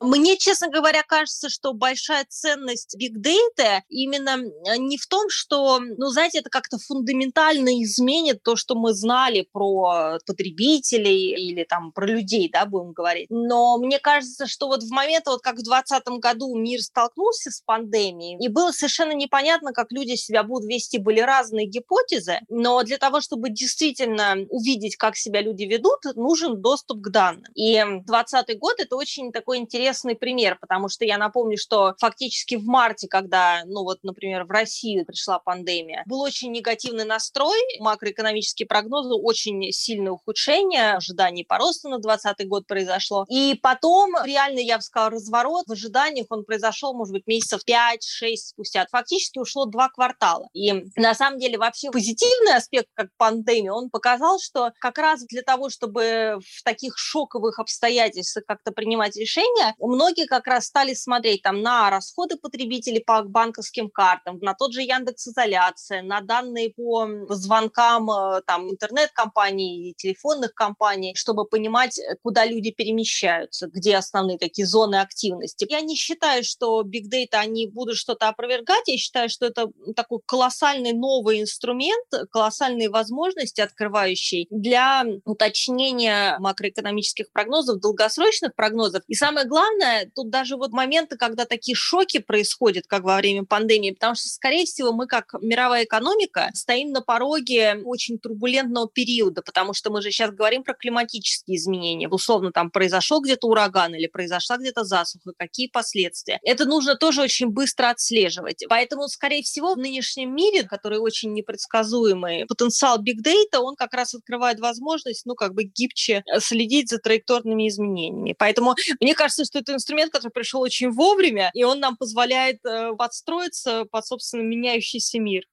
Мне, 0.00 0.38
честно 0.38 0.68
говоря, 0.68 1.02
кажется, 1.02 1.50
что 1.50 1.74
большая 1.74 2.24
ценность 2.26 2.96
Big 2.96 3.16
Data 3.20 3.80
именно 3.90 4.36
не 4.78 4.96
в 4.96 5.06
том, 5.06 5.28
что, 5.28 5.78
ну, 5.78 6.06
знаете, 6.06 6.38
это 6.38 6.48
как-то 6.48 6.78
фундаментально 6.78 7.82
изменит 7.82 8.42
то, 8.42 8.56
что 8.56 8.74
мы 8.74 8.94
знали 8.94 9.46
про 9.52 10.18
потребителей 10.26 11.34
или 11.34 11.64
там 11.64 11.92
про 11.92 12.06
людей, 12.06 12.48
да, 12.50 12.64
будем 12.64 12.92
говорить. 12.92 13.26
Но 13.28 13.76
мне 13.76 13.98
кажется, 13.98 14.46
что 14.46 14.68
вот 14.68 14.82
в 14.82 14.90
момент, 14.90 15.26
вот 15.26 15.42
как 15.42 15.56
в 15.56 15.62
2020 15.62 16.08
году 16.18 16.56
мир 16.56 16.80
столкнулся 16.80 17.50
с 17.50 17.60
пандемией, 17.60 18.42
и 18.42 18.48
было 18.48 18.72
совершенно 18.72 19.12
непонятно, 19.12 19.74
как 19.74 19.92
люди 19.92 20.14
себя 20.14 20.44
будут 20.44 20.66
вести, 20.66 20.96
были 20.96 21.20
разные 21.20 21.66
гипотезы, 21.66 22.40
но 22.48 22.82
для 22.84 22.96
того, 22.96 23.20
чтобы 23.20 23.50
действительно 23.50 24.36
увидеть, 24.48 24.96
как 24.96 25.16
себя 25.16 25.42
люди 25.42 25.64
ведут, 25.64 26.04
нужен 26.16 26.62
доступ 26.62 27.02
к 27.02 27.10
данным. 27.10 27.52
И 27.54 27.74
2020 27.74 28.58
год– 28.58 28.76
это 28.78 28.96
очень 28.96 29.30
такой 29.30 29.58
интересный 29.58 29.89
интересный 29.90 30.14
пример, 30.14 30.56
потому 30.60 30.88
что 30.88 31.04
я 31.04 31.18
напомню, 31.18 31.56
что 31.58 31.94
фактически 31.98 32.54
в 32.54 32.64
марте, 32.64 33.08
когда, 33.08 33.62
ну 33.66 33.82
вот, 33.82 33.98
например, 34.02 34.44
в 34.44 34.50
Россию 34.50 35.04
пришла 35.04 35.38
пандемия, 35.38 36.04
был 36.06 36.20
очень 36.20 36.52
негативный 36.52 37.04
настрой, 37.04 37.58
макроэкономические 37.80 38.66
прогнозы, 38.66 39.14
очень 39.14 39.72
сильное 39.72 40.12
ухудшение, 40.12 40.94
ожиданий 40.94 41.44
по 41.44 41.58
росту 41.58 41.88
на 41.88 41.98
2020 41.98 42.48
год 42.48 42.66
произошло. 42.66 43.26
И 43.28 43.58
потом, 43.60 44.14
реально, 44.24 44.60
я 44.60 44.76
бы 44.76 44.82
сказала, 44.82 45.10
разворот 45.10 45.66
в 45.66 45.72
ожиданиях, 45.72 46.26
он 46.30 46.44
произошел, 46.44 46.94
может 46.94 47.12
быть, 47.12 47.26
месяцев 47.26 47.62
5-6 47.68 48.36
спустя. 48.36 48.86
Фактически 48.90 49.38
ушло 49.38 49.66
два 49.66 49.88
квартала. 49.88 50.48
И 50.52 50.84
на 50.96 51.14
самом 51.14 51.38
деле 51.38 51.58
вообще 51.58 51.90
позитивный 51.90 52.54
аспект, 52.54 52.88
как 52.94 53.08
пандемия, 53.16 53.72
он 53.72 53.90
показал, 53.90 54.38
что 54.38 54.70
как 54.78 54.98
раз 54.98 55.24
для 55.24 55.42
того, 55.42 55.68
чтобы 55.68 56.38
в 56.40 56.62
таких 56.62 56.96
шоковых 56.96 57.58
обстоятельствах 57.58 58.44
как-то 58.46 58.72
принимать 58.72 59.16
решения, 59.16 59.74
у 59.80 59.88
многих 59.88 60.26
как 60.26 60.46
раз 60.46 60.66
стали 60.66 60.94
смотреть 60.94 61.42
там 61.42 61.62
на 61.62 61.90
расходы 61.90 62.36
потребителей 62.36 63.00
по 63.00 63.22
банковским 63.22 63.88
картам, 63.88 64.38
на 64.40 64.54
тот 64.54 64.72
же 64.72 64.82
Яндекс 64.82 65.28
Изоляция, 65.28 66.02
на 66.02 66.20
данные 66.20 66.70
по 66.70 67.08
звонкам 67.30 68.10
э, 68.10 68.42
там 68.46 68.70
интернет-компаний 68.70 69.90
и 69.90 69.94
телефонных 69.94 70.54
компаний, 70.54 71.14
чтобы 71.16 71.46
понимать, 71.46 71.98
э, 71.98 72.16
куда 72.22 72.44
люди 72.44 72.70
перемещаются, 72.70 73.68
где 73.68 73.96
основные 73.96 74.38
такие 74.38 74.66
зоны 74.66 74.96
активности. 74.96 75.66
Я 75.68 75.80
не 75.80 75.96
считаю, 75.96 76.44
что 76.44 76.82
Big 76.82 77.08
Data, 77.10 77.38
они 77.38 77.66
будут 77.66 77.96
что-то 77.96 78.28
опровергать, 78.28 78.86
я 78.86 78.98
считаю, 78.98 79.30
что 79.30 79.46
это 79.46 79.70
такой 79.96 80.20
колоссальный 80.26 80.92
новый 80.92 81.40
инструмент, 81.40 82.06
колоссальные 82.30 82.90
возможности 82.90 83.62
открывающие 83.62 84.46
для 84.50 85.04
уточнения 85.24 86.36
макроэкономических 86.38 87.32
прогнозов, 87.32 87.80
долгосрочных 87.80 88.54
прогнозов. 88.54 89.02
И 89.08 89.14
самое 89.14 89.46
главное, 89.46 89.69
главное, 89.70 90.10
тут 90.14 90.30
даже 90.30 90.56
вот 90.56 90.72
моменты, 90.72 91.16
когда 91.16 91.44
такие 91.44 91.74
шоки 91.74 92.18
происходят, 92.18 92.86
как 92.86 93.02
во 93.02 93.16
время 93.16 93.44
пандемии, 93.44 93.92
потому 93.92 94.14
что, 94.14 94.28
скорее 94.28 94.64
всего, 94.64 94.92
мы 94.92 95.06
как 95.06 95.34
мировая 95.40 95.84
экономика 95.84 96.50
стоим 96.54 96.92
на 96.92 97.00
пороге 97.00 97.80
очень 97.84 98.18
турбулентного 98.18 98.88
периода, 98.88 99.42
потому 99.42 99.74
что 99.74 99.90
мы 99.90 100.02
же 100.02 100.10
сейчас 100.10 100.30
говорим 100.32 100.62
про 100.62 100.74
климатические 100.74 101.56
изменения. 101.56 102.08
Условно, 102.08 102.52
там 102.52 102.70
произошел 102.70 103.20
где-то 103.20 103.46
ураган 103.46 103.94
или 103.94 104.06
произошла 104.06 104.56
где-то 104.58 104.84
засуха, 104.84 105.32
какие 105.36 105.68
последствия. 105.68 106.38
Это 106.42 106.64
нужно 106.64 106.96
тоже 106.96 107.22
очень 107.22 107.48
быстро 107.48 107.90
отслеживать. 107.90 108.64
Поэтому, 108.68 109.08
скорее 109.08 109.42
всего, 109.42 109.74
в 109.74 109.78
нынешнем 109.78 110.34
мире, 110.34 110.64
который 110.64 110.98
очень 110.98 111.32
непредсказуемый, 111.32 112.46
потенциал 112.46 113.02
Data, 113.02 113.58
он 113.58 113.76
как 113.76 113.94
раз 113.94 114.14
открывает 114.14 114.60
возможность, 114.60 115.26
ну, 115.26 115.34
как 115.34 115.54
бы 115.54 115.64
гибче 115.64 116.22
следить 116.38 116.88
за 116.90 116.98
траекторными 116.98 117.68
изменениями. 117.68 118.34
Поэтому 118.38 118.74
мне 119.00 119.14
кажется, 119.14 119.44
что 119.44 119.59
это 119.60 119.74
инструмент, 119.74 120.12
который 120.12 120.32
пришел 120.32 120.60
очень 120.60 120.90
вовремя, 120.90 121.50
и 121.54 121.64
он 121.64 121.80
нам 121.80 121.96
позволяет 121.96 122.58
э, 122.64 122.92
подстроиться 122.96 123.84
под, 123.90 124.06
собственно, 124.06 124.42
меняющийся 124.42 125.18
мир. 125.20 125.44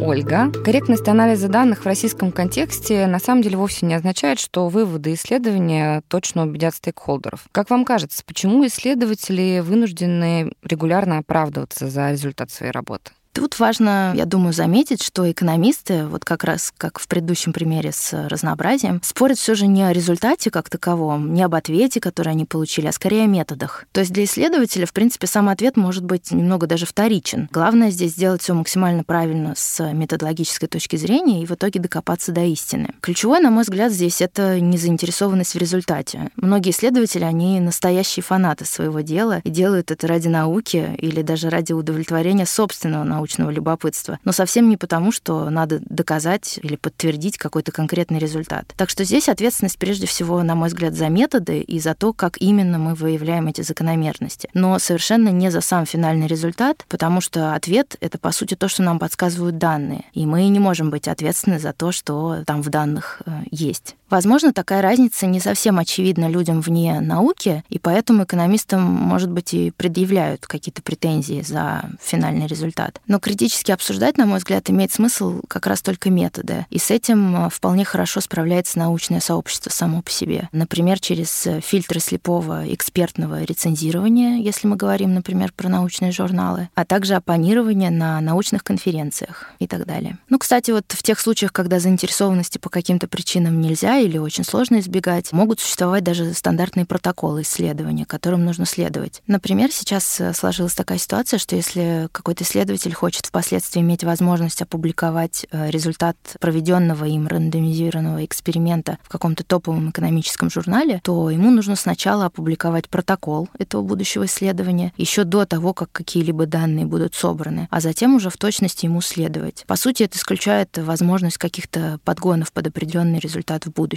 Ольга, 0.00 0.50
корректность 0.64 1.08
анализа 1.08 1.48
данных 1.48 1.82
в 1.82 1.86
российском 1.86 2.32
контексте 2.32 3.06
на 3.06 3.18
самом 3.18 3.42
деле 3.42 3.58
вовсе 3.58 3.84
не 3.84 3.94
означает, 3.94 4.38
что 4.38 4.68
выводы 4.68 5.12
исследования 5.12 6.02
точно 6.08 6.44
убедят 6.44 6.74
стейкхолдеров. 6.76 7.46
Как 7.52 7.68
вам 7.68 7.84
кажется, 7.84 8.22
почему 8.24 8.64
исследователи 8.66 9.60
вынуждены 9.60 10.52
регулярно 10.62 11.18
оправдываться 11.18 11.88
за 11.88 12.12
результат 12.12 12.50
своей 12.50 12.72
работы? 12.72 13.10
Тут 13.38 13.60
важно, 13.60 14.12
я 14.16 14.24
думаю, 14.24 14.52
заметить, 14.52 15.00
что 15.00 15.30
экономисты, 15.30 16.06
вот 16.06 16.24
как 16.24 16.42
раз 16.42 16.72
как 16.76 16.98
в 16.98 17.06
предыдущем 17.06 17.52
примере 17.52 17.92
с 17.92 18.26
разнообразием, 18.28 19.00
спорят 19.04 19.38
все 19.38 19.54
же 19.54 19.68
не 19.68 19.84
о 19.84 19.92
результате 19.92 20.50
как 20.50 20.68
таковом, 20.68 21.32
не 21.32 21.44
об 21.44 21.54
ответе, 21.54 22.00
который 22.00 22.30
они 22.30 22.46
получили, 22.46 22.88
а 22.88 22.92
скорее 22.92 23.22
о 23.22 23.26
методах. 23.26 23.84
То 23.92 24.00
есть 24.00 24.12
для 24.12 24.24
исследователя, 24.24 24.86
в 24.86 24.92
принципе, 24.92 25.28
сам 25.28 25.48
ответ 25.48 25.76
может 25.76 26.04
быть 26.04 26.32
немного 26.32 26.66
даже 26.66 26.84
вторичен. 26.84 27.48
Главное 27.52 27.92
здесь 27.92 28.10
сделать 28.14 28.42
все 28.42 28.54
максимально 28.54 29.04
правильно 29.04 29.54
с 29.56 29.92
методологической 29.92 30.68
точки 30.68 30.96
зрения 30.96 31.44
и 31.44 31.46
в 31.46 31.52
итоге 31.52 31.78
докопаться 31.78 32.32
до 32.32 32.42
истины. 32.42 32.88
Ключевое, 33.00 33.38
на 33.38 33.52
мой 33.52 33.62
взгляд, 33.62 33.92
здесь 33.92 34.20
это 34.20 34.58
незаинтересованность 34.58 35.54
в 35.54 35.58
результате. 35.58 36.32
Многие 36.34 36.72
исследователи, 36.72 37.22
они 37.22 37.60
настоящие 37.60 38.24
фанаты 38.24 38.64
своего 38.64 39.00
дела 39.00 39.42
и 39.44 39.50
делают 39.50 39.92
это 39.92 40.08
ради 40.08 40.26
науки 40.26 40.90
или 40.98 41.22
даже 41.22 41.50
ради 41.50 41.72
удовлетворения 41.72 42.44
собственного 42.44 43.04
научного 43.04 43.27
научного 43.28 43.50
любопытства, 43.50 44.18
но 44.24 44.32
совсем 44.32 44.68
не 44.68 44.76
потому, 44.76 45.12
что 45.12 45.50
надо 45.50 45.80
доказать 45.80 46.58
или 46.62 46.76
подтвердить 46.76 47.36
какой-то 47.36 47.72
конкретный 47.72 48.18
результат. 48.18 48.72
Так 48.76 48.88
что 48.88 49.04
здесь 49.04 49.28
ответственность 49.28 49.78
прежде 49.78 50.06
всего, 50.06 50.42
на 50.42 50.54
мой 50.54 50.68
взгляд, 50.68 50.94
за 50.94 51.08
методы 51.08 51.60
и 51.60 51.78
за 51.78 51.94
то, 51.94 52.12
как 52.12 52.40
именно 52.40 52.78
мы 52.78 52.94
выявляем 52.94 53.46
эти 53.48 53.60
закономерности. 53.60 54.48
Но 54.54 54.78
совершенно 54.78 55.28
не 55.28 55.50
за 55.50 55.60
сам 55.60 55.84
финальный 55.84 56.26
результат, 56.26 56.86
потому 56.88 57.20
что 57.20 57.54
ответ— 57.54 57.96
это, 58.00 58.18
по 58.18 58.32
сути, 58.32 58.54
то, 58.54 58.68
что 58.68 58.82
нам 58.82 58.98
подсказывают 58.98 59.58
данные. 59.58 60.04
И 60.14 60.24
мы 60.24 60.48
не 60.48 60.58
можем 60.58 60.90
быть 60.90 61.08
ответственны 61.08 61.58
за 61.58 61.72
то, 61.72 61.92
что 61.92 62.42
там 62.46 62.62
в 62.62 62.70
данных 62.70 63.20
э, 63.26 63.42
есть. 63.50 63.97
Возможно, 64.10 64.52
такая 64.52 64.82
разница 64.82 65.26
не 65.26 65.40
совсем 65.40 65.78
очевидна 65.78 66.28
людям 66.28 66.60
вне 66.60 67.00
науки, 67.00 67.62
и 67.68 67.78
поэтому 67.78 68.24
экономистам, 68.24 68.82
может 68.82 69.30
быть, 69.30 69.54
и 69.54 69.70
предъявляют 69.76 70.46
какие-то 70.46 70.82
претензии 70.82 71.42
за 71.42 71.84
финальный 72.00 72.46
результат. 72.46 73.00
Но 73.06 73.18
критически 73.18 73.70
обсуждать, 73.70 74.16
на 74.16 74.26
мой 74.26 74.38
взгляд, 74.38 74.70
имеет 74.70 74.92
смысл 74.92 75.40
как 75.48 75.66
раз 75.66 75.82
только 75.82 76.10
методы. 76.10 76.66
И 76.70 76.78
с 76.78 76.90
этим 76.90 77.46
э, 77.46 77.50
вполне 77.50 77.84
хорошо 77.84 78.20
справляется 78.20 78.78
научное 78.78 79.20
сообщество 79.20 79.70
само 79.70 80.02
по 80.02 80.10
себе. 80.10 80.48
Например, 80.52 80.98
через 81.00 81.46
фильтры 81.62 82.00
слепого 82.00 82.72
экспертного 82.72 83.42
рецензирования, 83.42 84.38
если 84.38 84.66
мы 84.66 84.76
говорим, 84.76 85.14
например, 85.14 85.52
про 85.52 85.68
научные 85.68 86.12
журналы, 86.12 86.68
а 86.74 86.84
также 86.84 87.14
оппонирование 87.14 87.90
на 87.90 88.20
научных 88.20 88.64
конференциях 88.64 89.50
и 89.58 89.66
так 89.66 89.86
далее. 89.86 90.18
Ну, 90.28 90.38
кстати, 90.38 90.70
вот 90.70 90.84
в 90.88 91.02
тех 91.02 91.20
случаях, 91.20 91.52
когда 91.52 91.78
заинтересованности 91.78 92.58
по 92.58 92.70
каким-то 92.70 93.08
причинам 93.08 93.60
нельзя 93.60 93.97
или 93.98 94.18
очень 94.18 94.44
сложно 94.44 94.78
избегать, 94.80 95.32
могут 95.32 95.60
существовать 95.60 96.04
даже 96.04 96.32
стандартные 96.34 96.86
протоколы 96.86 97.42
исследования, 97.42 98.04
которым 98.04 98.44
нужно 98.44 98.66
следовать. 98.66 99.22
Например, 99.26 99.70
сейчас 99.72 100.20
э, 100.20 100.32
сложилась 100.32 100.74
такая 100.74 100.98
ситуация, 100.98 101.38
что 101.38 101.56
если 101.56 102.08
какой-то 102.12 102.44
исследователь 102.44 102.92
хочет 102.94 103.26
впоследствии 103.26 103.80
иметь 103.80 104.04
возможность 104.04 104.62
опубликовать 104.62 105.46
э, 105.50 105.70
результат 105.70 106.16
проведенного 106.40 107.04
им 107.04 107.26
рандомизированного 107.26 108.24
эксперимента 108.24 108.98
в 109.02 109.08
каком-то 109.08 109.44
топовом 109.44 109.90
экономическом 109.90 110.50
журнале, 110.50 111.00
то 111.02 111.30
ему 111.30 111.50
нужно 111.50 111.76
сначала 111.76 112.26
опубликовать 112.26 112.88
протокол 112.88 113.48
этого 113.58 113.82
будущего 113.82 114.26
исследования 114.26 114.92
еще 114.96 115.24
до 115.24 115.44
того, 115.46 115.74
как 115.74 115.90
какие-либо 115.92 116.46
данные 116.46 116.86
будут 116.86 117.14
собраны, 117.14 117.68
а 117.70 117.80
затем 117.80 118.14
уже 118.14 118.30
в 118.30 118.36
точности 118.36 118.86
ему 118.86 119.00
следовать. 119.00 119.64
По 119.66 119.76
сути, 119.76 120.04
это 120.04 120.16
исключает 120.18 120.76
возможность 120.78 121.38
каких-то 121.38 121.98
подгонов 122.04 122.52
под 122.52 122.68
определенный 122.68 123.18
результат 123.18 123.66
в 123.66 123.72
будущем. 123.72 123.87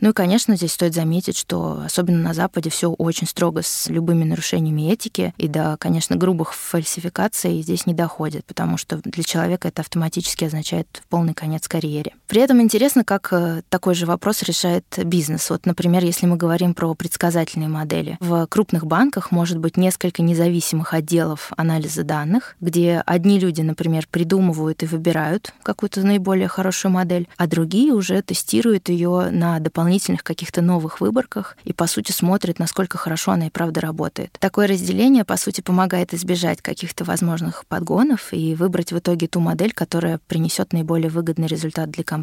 Ну 0.00 0.10
и, 0.10 0.12
конечно, 0.12 0.56
здесь 0.56 0.72
стоит 0.72 0.94
заметить, 0.94 1.36
что 1.36 1.82
особенно 1.84 2.18
на 2.18 2.34
Западе 2.34 2.70
все 2.70 2.90
очень 2.90 3.26
строго 3.26 3.62
с 3.62 3.88
любыми 3.88 4.24
нарушениями 4.24 4.90
этики, 4.90 5.34
и 5.36 5.48
до, 5.48 5.76
конечно, 5.78 6.16
грубых 6.16 6.54
фальсификаций 6.54 7.62
здесь 7.62 7.86
не 7.86 7.94
доходит, 7.94 8.44
потому 8.44 8.76
что 8.76 8.96
для 8.96 9.22
человека 9.22 9.68
это 9.68 9.82
автоматически 9.82 10.44
означает 10.44 11.02
полный 11.08 11.34
конец 11.34 11.68
карьере. 11.68 12.12
При 12.30 12.40
этом 12.40 12.62
интересно, 12.62 13.02
как 13.02 13.32
э, 13.32 13.62
такой 13.70 13.96
же 13.96 14.06
вопрос 14.06 14.44
решает 14.44 14.84
бизнес. 15.02 15.50
Вот, 15.50 15.66
например, 15.66 16.04
если 16.04 16.26
мы 16.26 16.36
говорим 16.36 16.74
про 16.74 16.94
предсказательные 16.94 17.68
модели. 17.68 18.18
В 18.20 18.46
крупных 18.46 18.86
банках 18.86 19.32
может 19.32 19.58
быть 19.58 19.76
несколько 19.76 20.22
независимых 20.22 20.94
отделов 20.94 21.50
анализа 21.56 22.04
данных, 22.04 22.54
где 22.60 23.02
одни 23.04 23.40
люди, 23.40 23.62
например, 23.62 24.06
придумывают 24.08 24.84
и 24.84 24.86
выбирают 24.86 25.52
какую-то 25.64 26.02
наиболее 26.06 26.46
хорошую 26.46 26.92
модель, 26.92 27.26
а 27.36 27.48
другие 27.48 27.92
уже 27.92 28.22
тестируют 28.22 28.90
ее 28.90 29.30
на 29.32 29.58
дополнительных 29.58 30.22
каких-то 30.22 30.62
новых 30.62 31.00
выборках 31.00 31.56
и, 31.64 31.72
по 31.72 31.88
сути, 31.88 32.12
смотрят, 32.12 32.60
насколько 32.60 32.96
хорошо 32.96 33.32
она 33.32 33.48
и 33.48 33.50
правда 33.50 33.80
работает. 33.80 34.36
Такое 34.38 34.68
разделение, 34.68 35.24
по 35.24 35.36
сути, 35.36 35.62
помогает 35.62 36.14
избежать 36.14 36.62
каких-то 36.62 37.02
возможных 37.02 37.66
подгонов 37.66 38.28
и 38.32 38.54
выбрать 38.54 38.92
в 38.92 38.98
итоге 39.00 39.26
ту 39.26 39.40
модель, 39.40 39.72
которая 39.72 40.20
принесет 40.28 40.72
наиболее 40.72 41.10
выгодный 41.10 41.48
результат 41.48 41.90
для 41.90 42.04
компании. 42.04 42.19